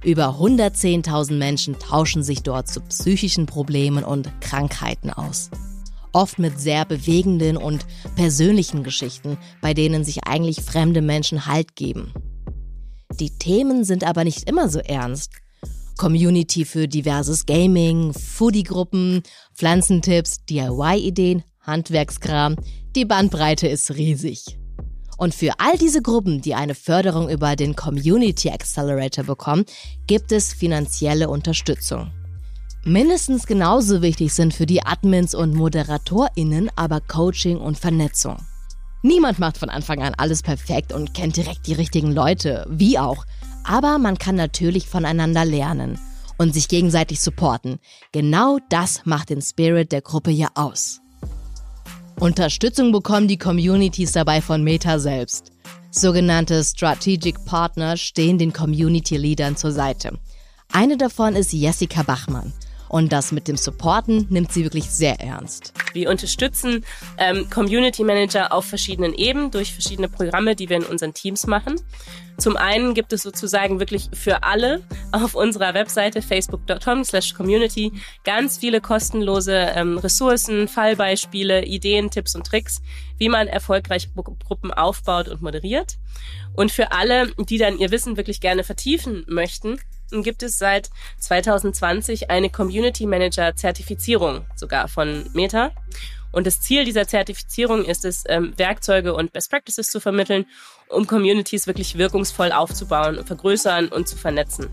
Über 0.04 0.36
110.000 0.38 1.32
Menschen 1.38 1.78
tauschen 1.78 2.22
sich 2.22 2.42
dort 2.42 2.68
zu 2.68 2.82
psychischen 2.82 3.46
Problemen 3.46 4.04
und 4.04 4.30
Krankheiten 4.42 5.08
aus. 5.08 5.48
Oft 6.12 6.38
mit 6.38 6.60
sehr 6.60 6.84
bewegenden 6.84 7.56
und 7.56 7.86
persönlichen 8.16 8.82
Geschichten, 8.82 9.38
bei 9.62 9.72
denen 9.72 10.04
sich 10.04 10.24
eigentlich 10.24 10.60
fremde 10.60 11.00
Menschen 11.00 11.46
Halt 11.46 11.74
geben. 11.74 12.12
Die 13.20 13.30
Themen 13.30 13.84
sind 13.84 14.04
aber 14.04 14.22
nicht 14.22 14.48
immer 14.48 14.68
so 14.68 14.78
ernst. 14.78 15.32
Community 15.96 16.64
für 16.64 16.86
diverses 16.86 17.46
Gaming, 17.46 18.12
Foodie-Gruppen, 18.12 19.22
Pflanzentipps, 19.54 20.44
DIY-Ideen, 20.48 21.42
Handwerkskram. 21.62 22.54
Die 22.94 23.04
Bandbreite 23.04 23.66
ist 23.66 23.90
riesig. 23.96 24.58
Und 25.16 25.34
für 25.34 25.58
all 25.58 25.76
diese 25.76 26.00
Gruppen, 26.00 26.40
die 26.40 26.54
eine 26.54 26.76
Förderung 26.76 27.28
über 27.28 27.56
den 27.56 27.74
Community 27.74 28.50
Accelerator 28.50 29.24
bekommen, 29.24 29.64
gibt 30.06 30.30
es 30.30 30.52
finanzielle 30.52 31.28
Unterstützung. 31.28 32.12
Mindestens 32.84 33.46
genauso 33.48 34.00
wichtig 34.00 34.32
sind 34.32 34.54
für 34.54 34.64
die 34.64 34.86
Admins 34.86 35.34
und 35.34 35.54
ModeratorInnen 35.54 36.70
aber 36.76 37.00
Coaching 37.00 37.58
und 37.58 37.76
Vernetzung. 37.76 38.36
Niemand 39.02 39.38
macht 39.38 39.58
von 39.58 39.70
Anfang 39.70 40.02
an 40.02 40.14
alles 40.16 40.42
perfekt 40.42 40.92
und 40.92 41.14
kennt 41.14 41.36
direkt 41.36 41.66
die 41.66 41.74
richtigen 41.74 42.12
Leute, 42.12 42.66
wie 42.68 42.98
auch. 42.98 43.24
Aber 43.64 43.98
man 43.98 44.18
kann 44.18 44.34
natürlich 44.34 44.88
voneinander 44.88 45.44
lernen 45.44 45.98
und 46.38 46.54
sich 46.54 46.68
gegenseitig 46.68 47.20
supporten. 47.20 47.78
Genau 48.12 48.58
das 48.70 49.02
macht 49.04 49.30
den 49.30 49.42
Spirit 49.42 49.92
der 49.92 50.02
Gruppe 50.02 50.30
ja 50.30 50.48
aus. 50.54 51.00
Unterstützung 52.18 52.90
bekommen 52.90 53.28
die 53.28 53.38
Communities 53.38 54.12
dabei 54.12 54.40
von 54.40 54.64
Meta 54.64 54.98
selbst. 54.98 55.52
Sogenannte 55.90 56.64
Strategic 56.64 57.44
Partner 57.44 57.96
stehen 57.96 58.38
den 58.38 58.52
Community-Leadern 58.52 59.56
zur 59.56 59.72
Seite. 59.72 60.18
Eine 60.72 60.96
davon 60.96 61.36
ist 61.36 61.52
Jessica 61.52 62.02
Bachmann. 62.02 62.52
Und 62.88 63.12
das 63.12 63.32
mit 63.32 63.48
dem 63.48 63.56
Supporten 63.56 64.26
nimmt 64.30 64.52
sie 64.52 64.64
wirklich 64.64 64.90
sehr 64.90 65.20
ernst. 65.20 65.72
Wir 65.92 66.10
unterstützen 66.10 66.84
ähm, 67.18 67.48
Community 67.50 68.04
Manager 68.04 68.52
auf 68.52 68.64
verschiedenen 68.64 69.14
Ebenen 69.14 69.50
durch 69.50 69.72
verschiedene 69.72 70.08
Programme, 70.08 70.56
die 70.56 70.68
wir 70.68 70.76
in 70.76 70.84
unseren 70.84 71.14
Teams 71.14 71.46
machen. 71.46 71.76
Zum 72.38 72.56
einen 72.56 72.94
gibt 72.94 73.12
es 73.12 73.24
sozusagen 73.24 73.80
wirklich 73.80 74.10
für 74.12 74.44
alle 74.44 74.82
auf 75.10 75.34
unserer 75.34 75.74
Webseite 75.74 76.22
facebook.com 76.22 77.02
slash 77.02 77.34
community 77.34 77.92
ganz 78.22 78.58
viele 78.58 78.80
kostenlose 78.80 79.54
ähm, 79.74 79.98
Ressourcen, 79.98 80.68
Fallbeispiele, 80.68 81.64
Ideen, 81.64 82.10
Tipps 82.10 82.36
und 82.36 82.46
Tricks, 82.46 82.80
wie 83.18 83.28
man 83.28 83.48
erfolgreich 83.48 84.08
Gruppen 84.14 84.72
aufbaut 84.72 85.28
und 85.28 85.42
moderiert. 85.42 85.98
Und 86.54 86.70
für 86.70 86.92
alle, 86.92 87.32
die 87.38 87.58
dann 87.58 87.78
ihr 87.78 87.90
Wissen 87.90 88.16
wirklich 88.16 88.40
gerne 88.40 88.62
vertiefen 88.62 89.24
möchten, 89.26 89.78
gibt 90.10 90.42
es 90.42 90.58
seit 90.58 90.90
2020 91.18 92.30
eine 92.30 92.50
Community 92.50 93.06
Manager 93.06 93.54
Zertifizierung 93.54 94.44
sogar 94.56 94.88
von 94.88 95.28
Meta. 95.32 95.72
Und 96.30 96.46
das 96.46 96.60
Ziel 96.60 96.84
dieser 96.84 97.06
Zertifizierung 97.08 97.84
ist 97.84 98.04
es, 98.04 98.24
ähm, 98.28 98.52
Werkzeuge 98.56 99.14
und 99.14 99.32
Best 99.32 99.50
Practices 99.50 99.90
zu 99.90 99.98
vermitteln, 100.00 100.46
um 100.88 101.06
Communities 101.06 101.66
wirklich 101.66 101.96
wirkungsvoll 101.96 102.52
aufzubauen, 102.52 103.24
vergrößern 103.24 103.88
und 103.88 104.08
zu 104.08 104.16
vernetzen. 104.16 104.68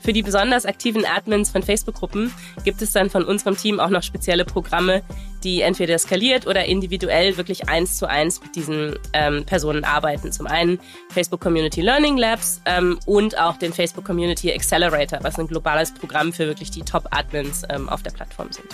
Für 0.00 0.14
die 0.14 0.22
besonders 0.22 0.64
aktiven 0.64 1.04
Admins 1.04 1.50
von 1.50 1.62
Facebook-Gruppen 1.62 2.32
gibt 2.64 2.80
es 2.80 2.92
dann 2.92 3.10
von 3.10 3.22
unserem 3.24 3.56
Team 3.56 3.78
auch 3.78 3.90
noch 3.90 4.02
spezielle 4.02 4.46
Programme, 4.46 5.02
die 5.44 5.60
entweder 5.60 5.98
skaliert 5.98 6.46
oder 6.46 6.64
individuell 6.64 7.36
wirklich 7.36 7.68
eins 7.68 7.98
zu 7.98 8.08
eins 8.08 8.40
mit 8.40 8.56
diesen 8.56 8.98
ähm, 9.12 9.44
Personen 9.44 9.84
arbeiten. 9.84 10.32
Zum 10.32 10.46
einen 10.46 10.80
Facebook 11.10 11.40
Community 11.40 11.82
Learning 11.82 12.16
Labs 12.16 12.62
ähm, 12.64 12.98
und 13.04 13.38
auch 13.38 13.58
den 13.58 13.72
Facebook 13.72 14.04
Community 14.04 14.50
Accelerator, 14.50 15.18
was 15.22 15.38
ein 15.38 15.46
globales 15.46 15.92
Programm 15.92 16.32
für 16.32 16.46
wirklich 16.46 16.70
die 16.70 16.82
Top-Admins 16.82 17.64
ähm, 17.68 17.88
auf 17.88 18.02
der 18.02 18.10
Plattform 18.10 18.50
sind. 18.52 18.68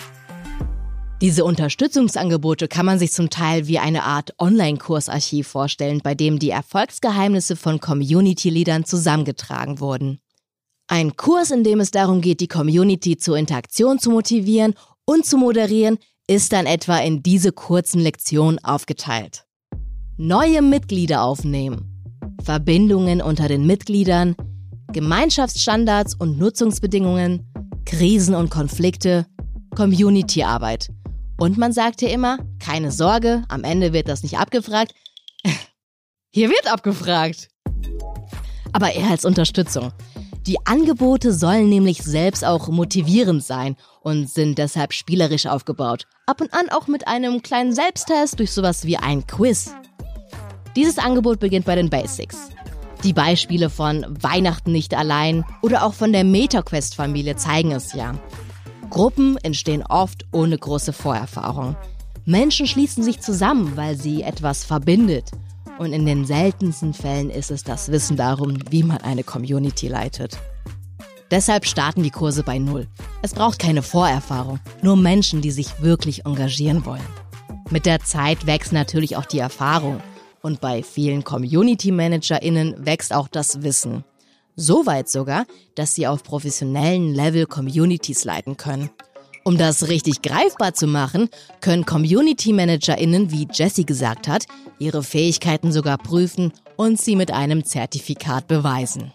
Diese 1.19 1.43
Unterstützungsangebote 1.43 2.67
kann 2.67 2.85
man 2.85 2.99
sich 2.99 3.11
zum 3.11 3.31
Teil 3.31 3.67
wie 3.67 3.79
eine 3.79 4.03
Art 4.03 4.35
Online-Kursarchiv 4.37 5.47
vorstellen, 5.47 6.01
bei 6.03 6.13
dem 6.13 6.37
die 6.37 6.51
Erfolgsgeheimnisse 6.51 7.55
von 7.55 7.79
Community-Leadern 7.79 8.85
zusammengetragen 8.85 9.79
wurden. 9.79 10.19
Ein 10.89 11.17
Kurs, 11.17 11.51
in 11.51 11.65
dem 11.65 11.81
es 11.81 11.91
darum 11.91 12.21
geht, 12.21 12.39
die 12.39 12.47
Community 12.47 13.17
zur 13.17 13.37
Interaktion 13.37 13.99
zu 13.99 14.09
motivieren 14.09 14.73
und 15.03 15.25
zu 15.25 15.37
moderieren, 15.37 15.97
ist 16.27 16.53
dann 16.53 16.65
etwa 16.65 16.97
in 16.99 17.21
diese 17.21 17.51
kurzen 17.51 17.99
Lektionen 17.99 18.63
aufgeteilt. 18.63 19.45
Neue 20.15 20.61
Mitglieder 20.61 21.23
aufnehmen, 21.23 22.03
Verbindungen 22.41 23.21
unter 23.21 23.49
den 23.49 23.67
Mitgliedern, 23.67 24.37
Gemeinschaftsstandards 24.93 26.15
und 26.15 26.39
Nutzungsbedingungen, 26.39 27.45
Krisen 27.85 28.33
und 28.33 28.49
Konflikte, 28.49 29.27
Communityarbeit. 29.75 30.89
Und 31.37 31.57
man 31.57 31.73
sagt 31.73 31.99
hier 31.99 32.11
immer, 32.11 32.37
keine 32.59 32.93
Sorge, 32.93 33.43
am 33.49 33.65
Ende 33.65 33.91
wird 33.91 34.07
das 34.07 34.23
nicht 34.23 34.39
abgefragt. 34.39 34.95
Hier 36.33 36.49
wird 36.49 36.71
abgefragt. 36.71 37.49
Aber 38.71 38.93
eher 38.93 39.09
als 39.09 39.25
Unterstützung. 39.25 39.91
Die 40.47 40.65
Angebote 40.65 41.33
sollen 41.33 41.67
nämlich 41.67 42.03
selbst 42.03 42.45
auch 42.45 42.69
motivierend 42.69 43.43
sein 43.43 43.75
und 44.01 44.29
sind 44.29 44.57
deshalb 44.57 44.93
spielerisch 44.93 45.45
aufgebaut. 45.45 46.07
Ab 46.25 46.39
und 46.39 46.53
an 46.53 46.69
auch 46.69 46.87
mit 46.87 47.05
einem 47.05 47.41
kleinen 47.41 47.75
Selbsttest 47.75 48.39
durch 48.39 48.53
sowas 48.53 48.85
wie 48.85 48.95
ein 48.95 49.27
Quiz. 49.27 49.73
Dieses 50.77 50.99
Angebot 50.99 51.41
beginnt 51.41 51.65
bei 51.65 51.75
den 51.75 51.89
Basics. 51.89 52.47
Die 53.03 53.11
Beispiele 53.11 53.69
von 53.69 54.05
Weihnachten 54.21 54.71
nicht 54.71 54.93
allein 54.93 55.43
oder 55.61 55.83
auch 55.83 55.93
von 55.93 56.13
der 56.13 56.23
MetaQuest-Familie 56.23 57.35
zeigen 57.35 57.73
es 57.73 57.91
ja. 57.91 58.15
Gruppen 58.89 59.35
entstehen 59.43 59.83
oft 59.83 60.23
ohne 60.31 60.57
große 60.57 60.93
Vorerfahrung. 60.93 61.75
Menschen 62.23 62.67
schließen 62.67 63.03
sich 63.03 63.19
zusammen, 63.19 63.75
weil 63.75 63.97
sie 63.97 64.21
etwas 64.21 64.63
verbindet 64.63 65.25
und 65.79 65.93
in 65.93 66.05
den 66.05 66.25
seltensten 66.25 66.93
Fällen 66.93 67.29
ist 67.29 67.51
es 67.51 67.63
das 67.63 67.91
Wissen 67.91 68.17
darum, 68.17 68.57
wie 68.69 68.83
man 68.83 68.97
eine 68.99 69.23
Community 69.23 69.87
leitet. 69.87 70.37
Deshalb 71.29 71.65
starten 71.65 72.03
die 72.03 72.09
Kurse 72.09 72.43
bei 72.43 72.57
Null. 72.57 72.87
Es 73.21 73.33
braucht 73.33 73.59
keine 73.59 73.81
Vorerfahrung, 73.81 74.59
nur 74.81 74.95
Menschen, 74.95 75.41
die 75.41 75.51
sich 75.51 75.81
wirklich 75.81 76.25
engagieren 76.25 76.85
wollen. 76.85 77.05
Mit 77.69 77.85
der 77.85 77.99
Zeit 77.99 78.45
wächst 78.45 78.71
natürlich 78.71 79.17
auch 79.17 79.25
die 79.25 79.39
Erfahrung. 79.39 80.01
Und 80.41 80.61
bei 80.61 80.83
vielen 80.83 81.23
Community 81.25 81.91
ManagerInnen 81.91 82.85
wächst 82.85 83.13
auch 83.13 83.27
das 83.27 83.63
Wissen. 83.63 84.05
So 84.55 84.85
weit 84.85 85.09
sogar, 85.09 85.45
dass 85.75 85.93
sie 85.93 86.07
auf 86.07 86.23
professionellen 86.23 87.13
Level 87.13 87.45
Communities 87.45 88.23
leiten 88.23 88.55
können. 88.55 88.89
Um 89.47 89.57
das 89.57 89.87
richtig 89.87 90.23
greifbar 90.23 90.73
zu 90.73 90.87
machen, 90.87 91.29
können 91.61 91.85
Community 91.85 92.51
ManagerInnen, 92.51 93.31
wie 93.31 93.47
Jessie 93.49 93.85
gesagt 93.85 94.27
hat, 94.27 94.45
ihre 94.77 95.03
Fähigkeiten 95.03 95.71
sogar 95.71 95.97
prüfen 95.97 96.51
und 96.75 96.99
sie 96.99 97.15
mit 97.15 97.31
einem 97.31 97.63
Zertifikat 97.63 98.49
beweisen. 98.49 99.13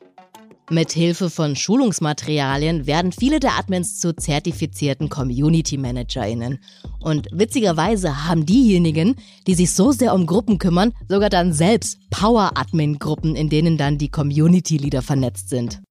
Mit 0.70 0.90
Hilfe 0.90 1.28
von 1.28 1.54
Schulungsmaterialien 1.54 2.86
werden 2.86 3.12
viele 3.12 3.40
der 3.40 3.58
Admins 3.58 4.00
zu 4.00 4.16
zertifizierten 4.16 5.10
Community 5.10 5.76
ManagerInnen. 5.76 6.60
Und 7.00 7.28
witzigerweise 7.30 8.26
haben 8.26 8.46
diejenigen, 8.46 9.16
die 9.46 9.54
sich 9.54 9.72
so 9.72 9.92
sehr 9.92 10.14
um 10.14 10.24
Gruppen 10.24 10.56
kümmern, 10.56 10.94
sogar 11.10 11.28
dann 11.28 11.52
selbst 11.52 11.98
Power-Admin-Gruppen, 12.08 13.36
in 13.36 13.50
denen 13.50 13.76
dann 13.76 13.98
die 13.98 14.08
Community-Leader 14.08 15.02
vernetzt 15.02 15.50
sind. 15.50 15.82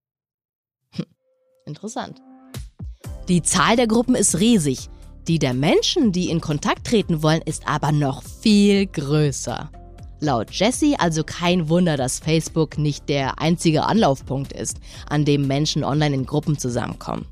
Hm, 0.95 1.05
interessant. 1.67 2.19
Die 3.31 3.41
Zahl 3.41 3.77
der 3.77 3.87
Gruppen 3.87 4.13
ist 4.13 4.41
riesig. 4.41 4.89
Die 5.29 5.39
der 5.39 5.53
Menschen, 5.53 6.11
die 6.11 6.29
in 6.29 6.41
Kontakt 6.41 6.85
treten 6.85 7.23
wollen, 7.23 7.41
ist 7.45 7.65
aber 7.65 7.93
noch 7.93 8.23
viel 8.23 8.87
größer. 8.87 9.71
Laut 10.19 10.51
Jesse 10.51 10.95
also 10.99 11.23
kein 11.23 11.69
Wunder, 11.69 11.95
dass 11.95 12.19
Facebook 12.19 12.77
nicht 12.77 13.07
der 13.07 13.39
einzige 13.39 13.85
Anlaufpunkt 13.85 14.51
ist, 14.51 14.81
an 15.09 15.23
dem 15.23 15.47
Menschen 15.47 15.85
online 15.85 16.13
in 16.13 16.25
Gruppen 16.25 16.57
zusammenkommen. 16.57 17.25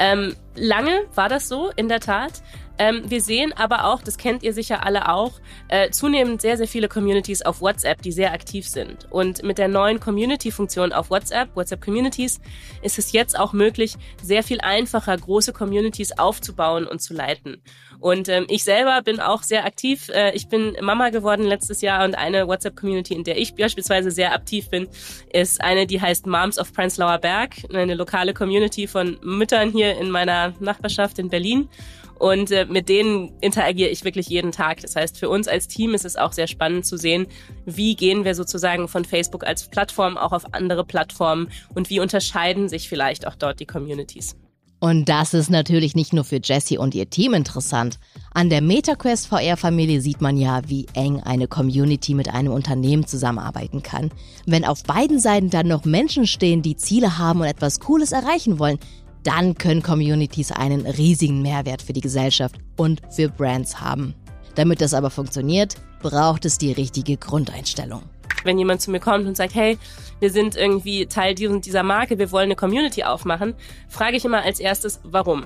Ähm, 0.00 0.34
lange 0.56 1.02
war 1.14 1.28
das 1.28 1.46
so, 1.46 1.70
in 1.76 1.88
der 1.88 2.00
Tat. 2.00 2.42
Ähm, 2.78 3.02
wir 3.10 3.20
sehen 3.20 3.52
aber 3.52 3.84
auch, 3.84 4.00
das 4.00 4.16
kennt 4.16 4.42
ihr 4.42 4.54
sicher 4.54 4.86
alle 4.86 5.10
auch, 5.10 5.32
äh, 5.68 5.90
zunehmend 5.90 6.40
sehr, 6.40 6.56
sehr 6.56 6.66
viele 6.66 6.88
Communities 6.88 7.42
auf 7.42 7.60
WhatsApp, 7.60 8.00
die 8.00 8.10
sehr 8.10 8.32
aktiv 8.32 8.66
sind. 8.66 9.06
Und 9.10 9.42
mit 9.42 9.58
der 9.58 9.68
neuen 9.68 10.00
Community-Funktion 10.00 10.94
auf 10.94 11.10
WhatsApp, 11.10 11.54
WhatsApp 11.54 11.84
Communities, 11.84 12.40
ist 12.80 12.98
es 12.98 13.12
jetzt 13.12 13.38
auch 13.38 13.52
möglich, 13.52 13.96
sehr 14.22 14.42
viel 14.42 14.62
einfacher 14.62 15.14
große 15.14 15.52
Communities 15.52 16.18
aufzubauen 16.18 16.86
und 16.86 17.02
zu 17.02 17.12
leiten. 17.12 17.62
Und 18.00 18.28
ähm, 18.28 18.46
ich 18.48 18.64
selber 18.64 19.02
bin 19.02 19.20
auch 19.20 19.42
sehr 19.42 19.64
aktiv. 19.64 20.08
Äh, 20.08 20.34
ich 20.34 20.48
bin 20.48 20.76
Mama 20.80 21.10
geworden 21.10 21.44
letztes 21.44 21.82
Jahr 21.82 22.04
und 22.04 22.16
eine 22.16 22.48
WhatsApp-Community, 22.48 23.14
in 23.14 23.24
der 23.24 23.38
ich 23.38 23.54
beispielsweise 23.54 24.10
sehr 24.10 24.32
aktiv 24.32 24.70
bin, 24.70 24.88
ist 25.32 25.60
eine, 25.60 25.86
die 25.86 26.00
heißt 26.00 26.26
Moms 26.26 26.58
of 26.58 26.72
Prenzlauer 26.72 27.18
Berg, 27.18 27.56
eine 27.72 27.94
lokale 27.94 28.32
Community 28.32 28.86
von 28.86 29.18
Müttern 29.22 29.70
hier 29.70 29.98
in 29.98 30.10
meiner 30.10 30.54
Nachbarschaft 30.60 31.18
in 31.18 31.28
Berlin. 31.28 31.68
Und 32.18 32.50
äh, 32.50 32.66
mit 32.66 32.90
denen 32.90 33.32
interagiere 33.40 33.88
ich 33.88 34.04
wirklich 34.04 34.28
jeden 34.28 34.52
Tag. 34.52 34.82
Das 34.82 34.94
heißt, 34.94 35.18
für 35.18 35.30
uns 35.30 35.48
als 35.48 35.68
Team 35.68 35.94
ist 35.94 36.04
es 36.04 36.16
auch 36.16 36.32
sehr 36.32 36.46
spannend 36.46 36.84
zu 36.84 36.98
sehen, 36.98 37.26
wie 37.64 37.96
gehen 37.96 38.26
wir 38.26 38.34
sozusagen 38.34 38.88
von 38.88 39.06
Facebook 39.06 39.46
als 39.46 39.68
Plattform 39.68 40.18
auch 40.18 40.32
auf 40.32 40.52
andere 40.52 40.84
Plattformen 40.84 41.50
und 41.74 41.88
wie 41.88 41.98
unterscheiden 41.98 42.68
sich 42.68 42.90
vielleicht 42.90 43.26
auch 43.26 43.36
dort 43.36 43.58
die 43.58 43.66
Communities. 43.66 44.36
Und 44.80 45.10
das 45.10 45.34
ist 45.34 45.50
natürlich 45.50 45.94
nicht 45.94 46.14
nur 46.14 46.24
für 46.24 46.40
Jessie 46.42 46.78
und 46.78 46.94
ihr 46.94 47.10
Team 47.10 47.34
interessant. 47.34 47.98
An 48.32 48.48
der 48.48 48.62
MetaQuest 48.62 49.26
VR-Familie 49.26 50.00
sieht 50.00 50.22
man 50.22 50.38
ja, 50.38 50.62
wie 50.66 50.86
eng 50.94 51.20
eine 51.20 51.48
Community 51.48 52.14
mit 52.14 52.32
einem 52.32 52.52
Unternehmen 52.52 53.06
zusammenarbeiten 53.06 53.82
kann. 53.82 54.10
Wenn 54.46 54.64
auf 54.64 54.82
beiden 54.82 55.20
Seiten 55.20 55.50
dann 55.50 55.68
noch 55.68 55.84
Menschen 55.84 56.26
stehen, 56.26 56.62
die 56.62 56.76
Ziele 56.76 57.18
haben 57.18 57.40
und 57.40 57.46
etwas 57.46 57.78
Cooles 57.78 58.12
erreichen 58.12 58.58
wollen, 58.58 58.78
dann 59.22 59.54
können 59.56 59.82
Communities 59.82 60.50
einen 60.50 60.86
riesigen 60.86 61.42
Mehrwert 61.42 61.82
für 61.82 61.92
die 61.92 62.00
Gesellschaft 62.00 62.56
und 62.78 63.02
für 63.10 63.28
Brands 63.28 63.82
haben. 63.82 64.14
Damit 64.54 64.80
das 64.80 64.94
aber 64.94 65.10
funktioniert, 65.10 65.74
braucht 66.00 66.46
es 66.46 66.56
die 66.56 66.72
richtige 66.72 67.18
Grundeinstellung. 67.18 68.02
Wenn 68.44 68.58
jemand 68.58 68.80
zu 68.80 68.90
mir 68.90 69.00
kommt 69.00 69.26
und 69.26 69.36
sagt, 69.36 69.54
hey, 69.54 69.78
wir 70.20 70.30
sind 70.30 70.56
irgendwie 70.56 71.06
Teil 71.06 71.34
dieser 71.34 71.82
Marke, 71.82 72.18
wir 72.18 72.30
wollen 72.32 72.46
eine 72.46 72.56
Community 72.56 73.04
aufmachen, 73.04 73.54
frage 73.88 74.16
ich 74.16 74.24
immer 74.24 74.42
als 74.42 74.60
erstes, 74.60 75.00
warum? 75.04 75.44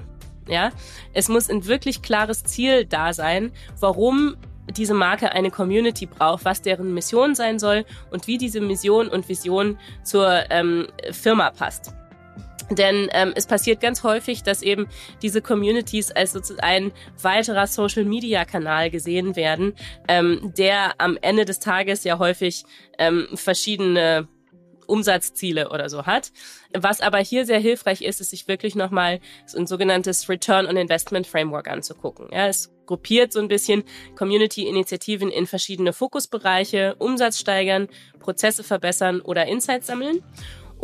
Ja, 0.48 0.70
es 1.14 1.28
muss 1.28 1.48
ein 1.48 1.66
wirklich 1.66 2.02
klares 2.02 2.44
Ziel 2.44 2.84
da 2.84 3.12
sein, 3.12 3.50
warum 3.80 4.36
diese 4.76 4.94
Marke 4.94 5.32
eine 5.32 5.50
Community 5.50 6.06
braucht, 6.06 6.44
was 6.44 6.62
deren 6.62 6.92
Mission 6.94 7.34
sein 7.34 7.58
soll 7.58 7.84
und 8.10 8.26
wie 8.26 8.38
diese 8.38 8.60
Mission 8.60 9.08
und 9.08 9.28
Vision 9.28 9.78
zur 10.02 10.50
ähm, 10.50 10.88
Firma 11.12 11.50
passt. 11.50 11.94
Denn 12.70 13.08
ähm, 13.12 13.32
es 13.34 13.46
passiert 13.46 13.80
ganz 13.80 14.02
häufig, 14.02 14.42
dass 14.42 14.62
eben 14.62 14.88
diese 15.22 15.42
Communities 15.42 16.10
als 16.10 16.32
sozusagen 16.32 16.62
ein 16.62 16.92
weiterer 17.20 17.66
Social-Media-Kanal 17.66 18.90
gesehen 18.90 19.36
werden, 19.36 19.74
ähm, 20.08 20.52
der 20.56 21.00
am 21.00 21.18
Ende 21.20 21.44
des 21.44 21.60
Tages 21.60 22.04
ja 22.04 22.18
häufig 22.18 22.64
ähm, 22.98 23.28
verschiedene 23.34 24.28
Umsatzziele 24.86 25.70
oder 25.70 25.88
so 25.88 26.06
hat. 26.06 26.32
Was 26.72 27.00
aber 27.00 27.18
hier 27.18 27.46
sehr 27.46 27.58
hilfreich 27.58 28.02
ist, 28.02 28.20
ist 28.20 28.30
sich 28.30 28.48
wirklich 28.48 28.74
nochmal 28.74 29.20
so 29.46 29.58
ein 29.58 29.66
sogenanntes 29.66 30.28
Return 30.28 30.66
on 30.66 30.76
Investment 30.76 31.26
Framework 31.26 31.68
anzugucken. 31.68 32.28
Ja, 32.32 32.46
es 32.48 32.72
gruppiert 32.86 33.32
so 33.32 33.40
ein 33.40 33.48
bisschen 33.48 33.84
Community-Initiativen 34.16 35.30
in 35.30 35.46
verschiedene 35.46 35.92
Fokusbereiche, 35.92 36.96
Umsatz 36.98 37.38
steigern, 37.38 37.88
Prozesse 38.18 38.62
verbessern 38.62 39.20
oder 39.20 39.46
Insights 39.46 39.86
sammeln. 39.86 40.22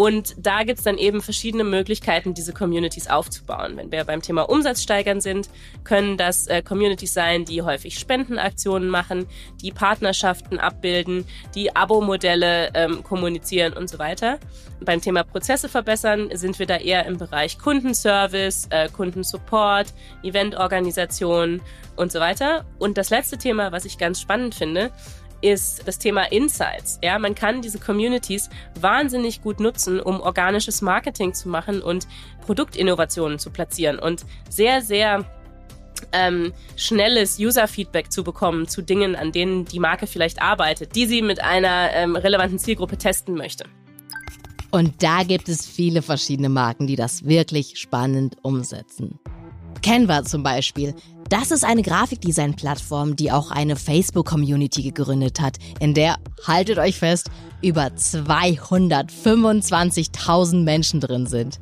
Und 0.00 0.34
da 0.38 0.62
gibt's 0.62 0.84
dann 0.84 0.96
eben 0.96 1.20
verschiedene 1.20 1.62
Möglichkeiten, 1.62 2.32
diese 2.32 2.54
Communities 2.54 3.08
aufzubauen. 3.08 3.76
Wenn 3.76 3.92
wir 3.92 4.02
beim 4.04 4.22
Thema 4.22 4.48
Umsatz 4.48 4.82
steigern 4.82 5.20
sind, 5.20 5.50
können 5.84 6.16
das 6.16 6.46
äh, 6.46 6.62
Communities 6.62 7.12
sein, 7.12 7.44
die 7.44 7.60
häufig 7.60 7.98
Spendenaktionen 7.98 8.88
machen, 8.88 9.26
die 9.60 9.72
Partnerschaften 9.72 10.58
abbilden, 10.58 11.26
die 11.54 11.76
Abo-Modelle 11.76 12.70
ähm, 12.72 13.02
kommunizieren 13.04 13.74
und 13.74 13.90
so 13.90 13.98
weiter. 13.98 14.38
Beim 14.82 15.02
Thema 15.02 15.22
Prozesse 15.22 15.68
verbessern 15.68 16.30
sind 16.32 16.58
wir 16.58 16.64
da 16.64 16.78
eher 16.78 17.04
im 17.04 17.18
Bereich 17.18 17.58
Kundenservice, 17.58 18.68
äh, 18.70 18.88
Kundensupport, 18.88 19.92
Eventorganisation 20.22 21.60
und 21.96 22.10
so 22.10 22.20
weiter. 22.20 22.64
Und 22.78 22.96
das 22.96 23.10
letzte 23.10 23.36
Thema, 23.36 23.70
was 23.70 23.84
ich 23.84 23.98
ganz 23.98 24.18
spannend 24.18 24.54
finde, 24.54 24.92
ist 25.40 25.86
das 25.86 25.98
Thema 25.98 26.30
Insights. 26.30 26.98
Ja, 27.02 27.18
man 27.18 27.34
kann 27.34 27.62
diese 27.62 27.78
Communities 27.78 28.50
wahnsinnig 28.80 29.42
gut 29.42 29.60
nutzen, 29.60 30.00
um 30.00 30.20
organisches 30.20 30.82
Marketing 30.82 31.34
zu 31.34 31.48
machen 31.48 31.82
und 31.82 32.06
Produktinnovationen 32.44 33.38
zu 33.38 33.50
platzieren 33.50 33.98
und 33.98 34.24
sehr, 34.48 34.82
sehr 34.82 35.24
ähm, 36.12 36.52
schnelles 36.76 37.38
User-Feedback 37.38 38.10
zu 38.10 38.24
bekommen 38.24 38.68
zu 38.68 38.82
Dingen, 38.82 39.16
an 39.16 39.32
denen 39.32 39.64
die 39.64 39.80
Marke 39.80 40.06
vielleicht 40.06 40.40
arbeitet, 40.40 40.94
die 40.96 41.06
sie 41.06 41.22
mit 41.22 41.42
einer 41.42 41.90
ähm, 41.92 42.16
relevanten 42.16 42.58
Zielgruppe 42.58 42.96
testen 42.96 43.34
möchte. 43.34 43.64
Und 44.70 45.02
da 45.02 45.24
gibt 45.24 45.48
es 45.48 45.66
viele 45.66 46.00
verschiedene 46.00 46.48
Marken, 46.48 46.86
die 46.86 46.96
das 46.96 47.24
wirklich 47.24 47.78
spannend 47.78 48.36
umsetzen. 48.42 49.18
Canva 49.82 50.24
zum 50.24 50.42
Beispiel. 50.42 50.94
Das 51.30 51.50
ist 51.52 51.64
eine 51.64 51.82
Grafikdesign-Plattform, 51.82 53.14
die 53.14 53.30
auch 53.30 53.52
eine 53.52 53.76
Facebook-Community 53.76 54.82
gegründet 54.82 55.40
hat, 55.40 55.58
in 55.78 55.94
der, 55.94 56.16
haltet 56.44 56.78
euch 56.78 56.98
fest, 56.98 57.30
über 57.62 57.84
225.000 57.84 60.64
Menschen 60.64 60.98
drin 60.98 61.28
sind. 61.28 61.60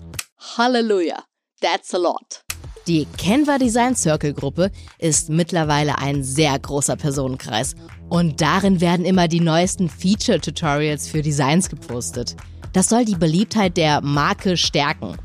Halleluja, 0.56 1.22
that's 1.60 1.94
a 1.94 1.98
lot. 1.98 2.40
Die 2.86 3.06
Canva 3.18 3.58
Design 3.58 3.94
Circle 3.94 4.32
Gruppe 4.32 4.70
ist 4.98 5.28
mittlerweile 5.28 5.98
ein 5.98 6.24
sehr 6.24 6.58
großer 6.58 6.96
Personenkreis 6.96 7.74
und 8.08 8.40
darin 8.40 8.80
werden 8.80 9.04
immer 9.04 9.28
die 9.28 9.40
neuesten 9.40 9.90
Feature-Tutorials 9.90 11.08
für 11.08 11.20
Designs 11.20 11.68
gepostet. 11.68 12.36
Das 12.72 12.88
soll 12.88 13.04
die 13.04 13.16
Beliebtheit 13.16 13.76
der 13.76 14.00
Marke 14.00 14.56
stärken. 14.56 15.18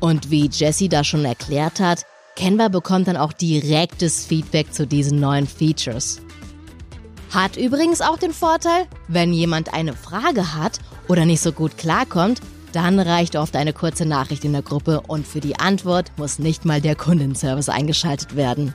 Und 0.00 0.30
wie 0.30 0.50
Jessie 0.52 0.90
da 0.90 1.02
schon 1.02 1.24
erklärt 1.24 1.80
hat, 1.80 2.04
Canva 2.36 2.68
bekommt 2.68 3.08
dann 3.08 3.16
auch 3.16 3.32
direktes 3.32 4.26
Feedback 4.26 4.72
zu 4.72 4.86
diesen 4.86 5.18
neuen 5.18 5.46
Features. 5.46 6.20
Hat 7.30 7.56
übrigens 7.56 8.02
auch 8.02 8.18
den 8.18 8.32
Vorteil, 8.32 8.86
wenn 9.08 9.32
jemand 9.32 9.74
eine 9.74 9.94
Frage 9.94 10.54
hat 10.54 10.78
oder 11.08 11.24
nicht 11.24 11.40
so 11.40 11.52
gut 11.52 11.76
klarkommt, 11.76 12.40
dann 12.72 13.00
reicht 13.00 13.36
oft 13.36 13.56
eine 13.56 13.72
kurze 13.72 14.04
Nachricht 14.04 14.44
in 14.44 14.52
der 14.52 14.62
Gruppe 14.62 15.00
und 15.08 15.26
für 15.26 15.40
die 15.40 15.58
Antwort 15.58 16.12
muss 16.18 16.38
nicht 16.38 16.64
mal 16.64 16.80
der 16.80 16.94
Kundenservice 16.94 17.70
eingeschaltet 17.70 18.36
werden. 18.36 18.74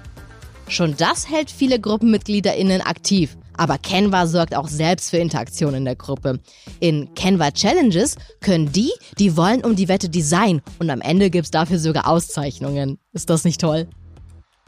Schon 0.68 0.96
das 0.98 1.30
hält 1.30 1.52
viele 1.52 1.80
GruppenmitgliederInnen 1.80 2.82
aktiv 2.82 3.38
aber 3.58 3.78
Canva 3.78 4.28
sorgt 4.28 4.56
auch 4.56 4.68
selbst 4.68 5.10
für 5.10 5.18
Interaktion 5.18 5.74
in 5.74 5.86
der 5.86 5.96
Gruppe. 5.96 6.40
In 6.80 7.14
Canva 7.16 7.52
Challenges 7.52 8.16
können 8.40 8.72
die, 8.72 8.92
die 9.20 9.38
wollen, 9.38 9.64
um 9.64 9.76
die 9.76 9.88
Wette 9.88 10.10
designen 10.10 10.62
und 10.80 10.90
am 10.90 11.02
Ende 11.02 11.30
gibt's 11.30 11.52
dafür 11.52 11.80
sogar 11.80 12.08
Auszeichnungen. 12.08 12.98
Ist 13.14 13.30
das 13.30 13.44
nicht 13.44 13.62
toll? 13.62 13.88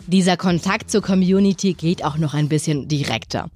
Dieser 0.07 0.37
Kontakt 0.37 0.91
zur 0.91 1.01
Community 1.01 1.73
geht 1.73 2.03
auch 2.03 2.17
noch 2.17 2.33
ein 2.33 2.49
bisschen 2.49 2.87
direkter. 2.87 3.49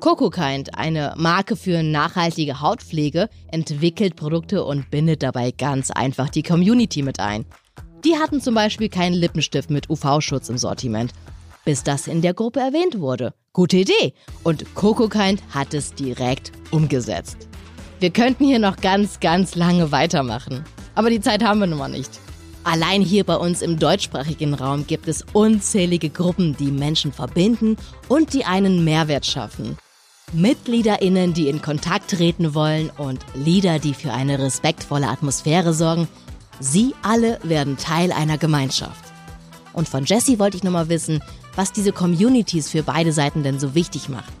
CocoKind, 0.00 0.76
eine 0.76 1.14
Marke 1.16 1.54
für 1.54 1.82
nachhaltige 1.82 2.60
Hautpflege, 2.60 3.28
entwickelt 3.52 4.16
Produkte 4.16 4.64
und 4.64 4.90
bindet 4.90 5.22
dabei 5.22 5.52
ganz 5.52 5.90
einfach 5.92 6.28
die 6.28 6.42
Community 6.42 7.02
mit 7.02 7.20
ein. 7.20 7.44
Die 8.04 8.16
hatten 8.16 8.40
zum 8.40 8.54
Beispiel 8.54 8.88
keinen 8.88 9.14
Lippenstift 9.14 9.70
mit 9.70 9.88
UV-Schutz 9.88 10.48
im 10.48 10.58
Sortiment 10.58 11.12
bis 11.64 11.82
das 11.82 12.06
in 12.06 12.22
der 12.22 12.34
Gruppe 12.34 12.60
erwähnt 12.60 12.98
wurde. 12.98 13.34
Gute 13.52 13.78
Idee. 13.78 14.14
Und 14.42 14.74
CocoKind 14.74 15.42
hat 15.50 15.74
es 15.74 15.94
direkt 15.94 16.52
umgesetzt. 16.70 17.48
Wir 18.00 18.10
könnten 18.10 18.44
hier 18.44 18.58
noch 18.58 18.76
ganz, 18.78 19.20
ganz 19.20 19.54
lange 19.54 19.92
weitermachen. 19.92 20.64
Aber 20.94 21.10
die 21.10 21.20
Zeit 21.20 21.44
haben 21.44 21.60
wir 21.60 21.66
nun 21.66 21.78
mal 21.78 21.88
nicht. 21.88 22.18
Allein 22.64 23.02
hier 23.02 23.24
bei 23.24 23.36
uns 23.36 23.60
im 23.60 23.78
deutschsprachigen 23.78 24.54
Raum 24.54 24.86
gibt 24.86 25.08
es 25.08 25.24
unzählige 25.32 26.10
Gruppen, 26.10 26.56
die 26.56 26.70
Menschen 26.70 27.12
verbinden 27.12 27.76
und 28.08 28.32
die 28.32 28.44
einen 28.44 28.84
Mehrwert 28.84 29.26
schaffen. 29.26 29.76
MitgliederInnen, 30.32 31.34
die 31.34 31.48
in 31.48 31.60
Kontakt 31.60 32.12
treten 32.12 32.54
wollen 32.54 32.90
und 32.96 33.20
Lieder, 33.34 33.78
die 33.78 33.94
für 33.94 34.12
eine 34.12 34.38
respektvolle 34.38 35.08
Atmosphäre 35.08 35.74
sorgen. 35.74 36.08
Sie 36.60 36.94
alle 37.02 37.38
werden 37.42 37.76
Teil 37.76 38.12
einer 38.12 38.38
Gemeinschaft. 38.38 39.12
Und 39.72 39.88
von 39.88 40.04
Jesse 40.04 40.38
wollte 40.38 40.56
ich 40.56 40.62
nochmal 40.62 40.88
wissen, 40.88 41.22
was 41.54 41.72
diese 41.72 41.92
Communities 41.92 42.70
für 42.70 42.82
beide 42.82 43.12
Seiten 43.12 43.42
denn 43.42 43.58
so 43.58 43.74
wichtig 43.74 44.08
macht. 44.08 44.32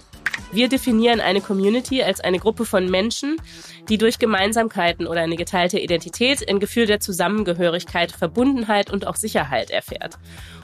Wir 0.52 0.68
definieren 0.68 1.20
eine 1.20 1.40
Community 1.40 2.02
als 2.02 2.20
eine 2.20 2.38
Gruppe 2.38 2.66
von 2.66 2.90
Menschen, 2.90 3.38
die 3.88 3.96
durch 3.96 4.18
Gemeinsamkeiten 4.18 5.06
oder 5.06 5.22
eine 5.22 5.36
geteilte 5.36 5.78
Identität 5.78 6.46
ein 6.46 6.60
Gefühl 6.60 6.84
der 6.84 7.00
Zusammengehörigkeit, 7.00 8.12
Verbundenheit 8.12 8.90
und 8.90 9.06
auch 9.06 9.16
Sicherheit 9.16 9.70
erfährt. 9.70 10.18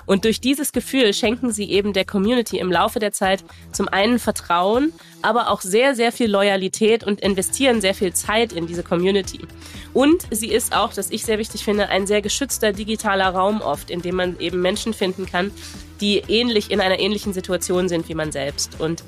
Und 0.05 0.27
durch 0.27 0.43
dieses 0.43 0.73
Gefühl 0.73 1.15
schenken 1.15 1.53
sie 1.53 1.71
eben 1.71 1.95
der 1.95 2.05
Community 2.05 2.59
im 2.59 2.71
Laufe 2.71 2.99
der 2.99 3.13
Zeit 3.13 3.43
zum 3.73 3.89
einen 3.89 4.19
Vertrauen, 4.19 4.93
aber 5.23 5.49
auch 5.49 5.63
sehr, 5.63 5.95
sehr 5.95 6.13
viel 6.13 6.31
Loyalität 6.31 7.03
und 7.03 7.23
investieren 7.23 7.81
sehr 7.81 7.95
viel 7.95 8.13
Zeit 8.13 8.53
in 8.53 8.67
diese 8.67 8.83
Community. 8.83 9.41
Und 9.95 10.27
sie 10.31 10.49
ist 10.49 10.75
auch, 10.75 10.93
das 10.93 11.11
ich 11.11 11.25
sehr 11.25 11.39
wichtig 11.39 11.65
finde, 11.65 11.89
ein 11.89 12.07
sehr 12.07 12.21
geschützter 12.21 12.73
digitaler 12.73 13.31
Raum 13.31 13.63
oft, 13.63 13.91
in 13.91 14.03
dem 14.03 14.17
man 14.17 14.39
eben 14.39 14.61
Menschen 14.61 14.93
finden 14.93 15.25
kann, 15.25 15.51
die 16.01 16.19
ähnlich 16.29 16.71
in 16.71 16.81
einer 16.81 16.99
ähnlichen 16.99 17.33
Situation 17.33 17.89
sind 17.89 18.09
wie 18.09 18.15
man 18.15 18.33
selbst. 18.33 18.81
Und 18.81 19.03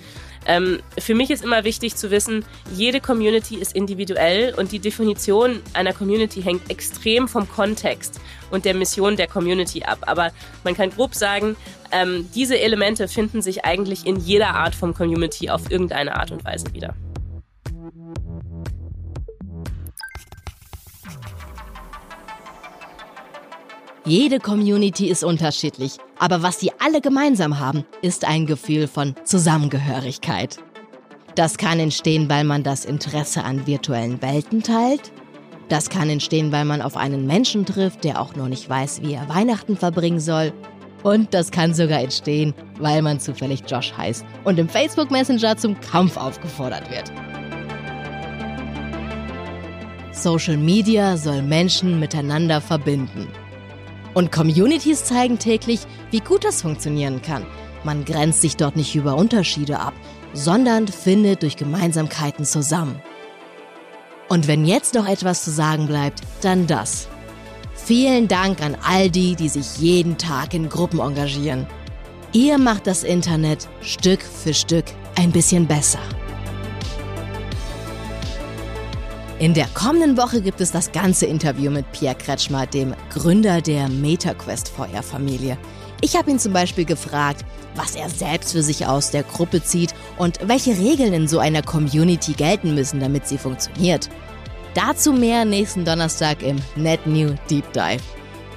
ähm, 0.46 0.80
für 0.98 1.14
mich 1.14 1.30
ist 1.30 1.44
immer 1.44 1.64
wichtig 1.64 1.96
zu 1.96 2.10
wissen, 2.10 2.44
jede 2.74 3.00
Community 3.00 3.56
ist 3.56 3.74
individuell 3.74 4.54
und 4.56 4.72
die 4.72 4.78
Definition 4.78 5.60
einer 5.74 5.92
Community 5.92 6.42
hängt 6.42 6.70
extrem 6.70 7.28
vom 7.28 7.48
Kontext 7.48 8.20
und 8.50 8.64
der 8.64 8.74
Mission 8.74 9.16
der 9.16 9.26
Community 9.26 9.82
ab. 9.82 9.98
Aber 10.02 10.32
man 10.64 10.74
kann 10.74 10.90
grob 10.90 11.14
sagen, 11.14 11.56
ähm, 11.92 12.28
diese 12.34 12.58
Elemente 12.58 13.06
finden 13.08 13.42
sich 13.42 13.64
eigentlich 13.64 14.06
in 14.06 14.16
jeder 14.16 14.54
Art 14.54 14.74
von 14.74 14.94
Community 14.94 15.50
auf 15.50 15.70
irgendeine 15.70 16.16
Art 16.16 16.30
und 16.30 16.44
Weise 16.44 16.72
wieder. 16.72 16.94
Jede 24.06 24.40
Community 24.40 25.08
ist 25.08 25.22
unterschiedlich, 25.22 25.98
aber 26.18 26.42
was 26.42 26.58
sie 26.58 26.72
alle 26.78 27.02
gemeinsam 27.02 27.58
haben, 27.58 27.84
ist 28.00 28.24
ein 28.24 28.46
Gefühl 28.46 28.88
von 28.88 29.14
Zusammengehörigkeit. 29.24 30.56
Das 31.34 31.58
kann 31.58 31.78
entstehen, 31.78 32.30
weil 32.30 32.44
man 32.44 32.62
das 32.62 32.86
Interesse 32.86 33.44
an 33.44 33.66
virtuellen 33.66 34.22
Welten 34.22 34.62
teilt. 34.62 35.12
Das 35.68 35.90
kann 35.90 36.08
entstehen, 36.08 36.50
weil 36.50 36.64
man 36.64 36.80
auf 36.80 36.96
einen 36.96 37.26
Menschen 37.26 37.66
trifft, 37.66 38.02
der 38.04 38.22
auch 38.22 38.34
noch 38.34 38.48
nicht 38.48 38.70
weiß, 38.70 39.02
wie 39.02 39.12
er 39.12 39.28
Weihnachten 39.28 39.76
verbringen 39.76 40.18
soll. 40.18 40.54
Und 41.02 41.34
das 41.34 41.50
kann 41.50 41.74
sogar 41.74 42.00
entstehen, 42.00 42.54
weil 42.78 43.02
man 43.02 43.20
zufällig 43.20 43.64
Josh 43.68 43.92
heißt 43.96 44.24
und 44.44 44.58
im 44.58 44.68
Facebook 44.68 45.10
Messenger 45.10 45.58
zum 45.58 45.78
Kampf 45.78 46.16
aufgefordert 46.16 46.90
wird. 46.90 47.12
Social 50.12 50.56
Media 50.56 51.18
soll 51.18 51.42
Menschen 51.42 52.00
miteinander 52.00 52.62
verbinden. 52.62 53.28
Und 54.14 54.32
Communities 54.32 55.04
zeigen 55.04 55.38
täglich, 55.38 55.80
wie 56.10 56.20
gut 56.20 56.44
das 56.44 56.62
funktionieren 56.62 57.22
kann. 57.22 57.46
Man 57.84 58.04
grenzt 58.04 58.42
sich 58.42 58.56
dort 58.56 58.76
nicht 58.76 58.94
über 58.94 59.16
Unterschiede 59.16 59.78
ab, 59.78 59.94
sondern 60.32 60.88
findet 60.88 61.42
durch 61.42 61.56
Gemeinsamkeiten 61.56 62.44
zusammen. 62.44 63.00
Und 64.28 64.46
wenn 64.46 64.64
jetzt 64.64 64.94
noch 64.94 65.08
etwas 65.08 65.44
zu 65.44 65.50
sagen 65.50 65.86
bleibt, 65.86 66.22
dann 66.42 66.66
das. 66.66 67.08
Vielen 67.74 68.28
Dank 68.28 68.62
an 68.62 68.76
all 68.84 69.10
die, 69.10 69.34
die 69.34 69.48
sich 69.48 69.78
jeden 69.78 70.18
Tag 70.18 70.54
in 70.54 70.68
Gruppen 70.68 71.00
engagieren. 71.00 71.66
Ihr 72.32 72.58
macht 72.58 72.86
das 72.86 73.02
Internet 73.02 73.68
Stück 73.80 74.22
für 74.22 74.54
Stück 74.54 74.84
ein 75.16 75.32
bisschen 75.32 75.66
besser. 75.66 75.98
In 79.40 79.54
der 79.54 79.68
kommenden 79.68 80.18
Woche 80.18 80.42
gibt 80.42 80.60
es 80.60 80.70
das 80.70 80.92
ganze 80.92 81.24
Interview 81.24 81.70
mit 81.70 81.90
Pierre 81.92 82.14
Kretschmer, 82.14 82.66
dem 82.66 82.94
Gründer 83.08 83.62
der 83.62 83.88
MetaQuest 83.88 84.68
Feuerfamilie. 84.68 85.56
Ich 86.02 86.14
habe 86.14 86.30
ihn 86.30 86.38
zum 86.38 86.52
Beispiel 86.52 86.84
gefragt, 86.84 87.46
was 87.74 87.94
er 87.94 88.10
selbst 88.10 88.52
für 88.52 88.62
sich 88.62 88.86
aus 88.86 89.10
der 89.10 89.22
Gruppe 89.22 89.62
zieht 89.62 89.94
und 90.18 90.46
welche 90.46 90.76
Regeln 90.76 91.14
in 91.14 91.26
so 91.26 91.38
einer 91.38 91.62
Community 91.62 92.34
gelten 92.34 92.74
müssen, 92.74 93.00
damit 93.00 93.26
sie 93.26 93.38
funktioniert. 93.38 94.10
Dazu 94.74 95.10
mehr 95.10 95.46
nächsten 95.46 95.86
Donnerstag 95.86 96.42
im 96.42 96.58
NetNew 96.76 97.32
Deep 97.48 97.72
Dive. 97.72 98.02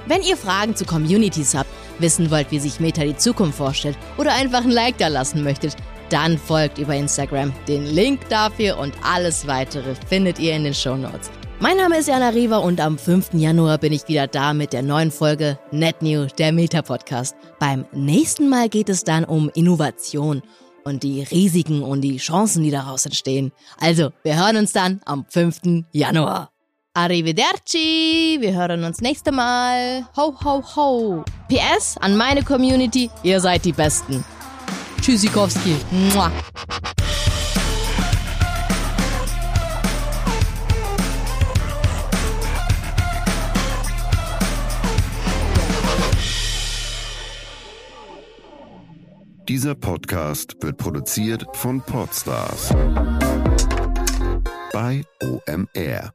Wenn 0.04 0.20
ihr 0.20 0.36
Fragen 0.36 0.76
zu 0.76 0.84
Communities 0.84 1.54
habt, 1.54 1.70
wissen 1.98 2.30
wollt, 2.30 2.50
wie 2.50 2.58
sich 2.58 2.78
Meta 2.78 3.04
die 3.04 3.16
Zukunft 3.16 3.56
vorstellt 3.56 3.96
oder 4.18 4.34
einfach 4.34 4.64
ein 4.64 4.70
Like 4.70 4.98
da 4.98 5.08
lassen 5.08 5.44
möchtet, 5.44 5.76
dann 6.10 6.38
folgt 6.38 6.78
über 6.78 6.94
Instagram. 6.94 7.52
Den 7.68 7.86
Link 7.86 8.28
dafür 8.28 8.78
und 8.78 8.94
alles 9.02 9.46
weitere 9.46 9.94
findet 10.08 10.38
ihr 10.38 10.54
in 10.54 10.64
den 10.64 10.74
Show 10.74 10.96
Notes. 10.96 11.30
Mein 11.60 11.76
Name 11.76 11.98
ist 11.98 12.08
Jana 12.08 12.30
Riva 12.30 12.58
und 12.58 12.80
am 12.80 12.98
5. 12.98 13.34
Januar 13.34 13.78
bin 13.78 13.92
ich 13.92 14.06
wieder 14.08 14.26
da 14.26 14.52
mit 14.52 14.72
der 14.72 14.82
neuen 14.82 15.10
Folge 15.10 15.58
NetNew, 15.70 16.26
der 16.36 16.52
Meta-Podcast. 16.52 17.36
Beim 17.58 17.86
nächsten 17.92 18.48
Mal 18.48 18.68
geht 18.68 18.88
es 18.88 19.04
dann 19.04 19.24
um 19.24 19.50
Innovation 19.54 20.42
und 20.84 21.02
die 21.02 21.22
Risiken 21.22 21.82
und 21.82 22.02
die 22.02 22.18
Chancen, 22.18 22.62
die 22.64 22.70
daraus 22.70 23.06
entstehen. 23.06 23.52
Also, 23.80 24.10
wir 24.24 24.36
hören 24.36 24.56
uns 24.56 24.72
dann 24.72 25.00
am 25.06 25.24
5. 25.28 25.84
Januar. 25.92 26.50
Arrivederci, 26.92 28.36
wir 28.40 28.52
hören 28.54 28.84
uns 28.84 29.00
nächste 29.00 29.32
Mal. 29.32 30.06
Ho, 30.16 30.34
ho, 30.44 30.62
ho. 30.76 31.24
PS 31.48 31.96
an 31.98 32.16
meine 32.16 32.42
Community, 32.42 33.10
ihr 33.22 33.40
seid 33.40 33.64
die 33.64 33.72
Besten. 33.72 34.24
Tschüssikowski. 35.04 35.76
Mua. 36.14 36.32
Dieser 49.46 49.74
Podcast 49.74 50.56
wird 50.62 50.78
produziert 50.78 51.44
von 51.52 51.82
Podstars 51.82 52.70
bei 54.72 55.02
OMR. 55.22 56.14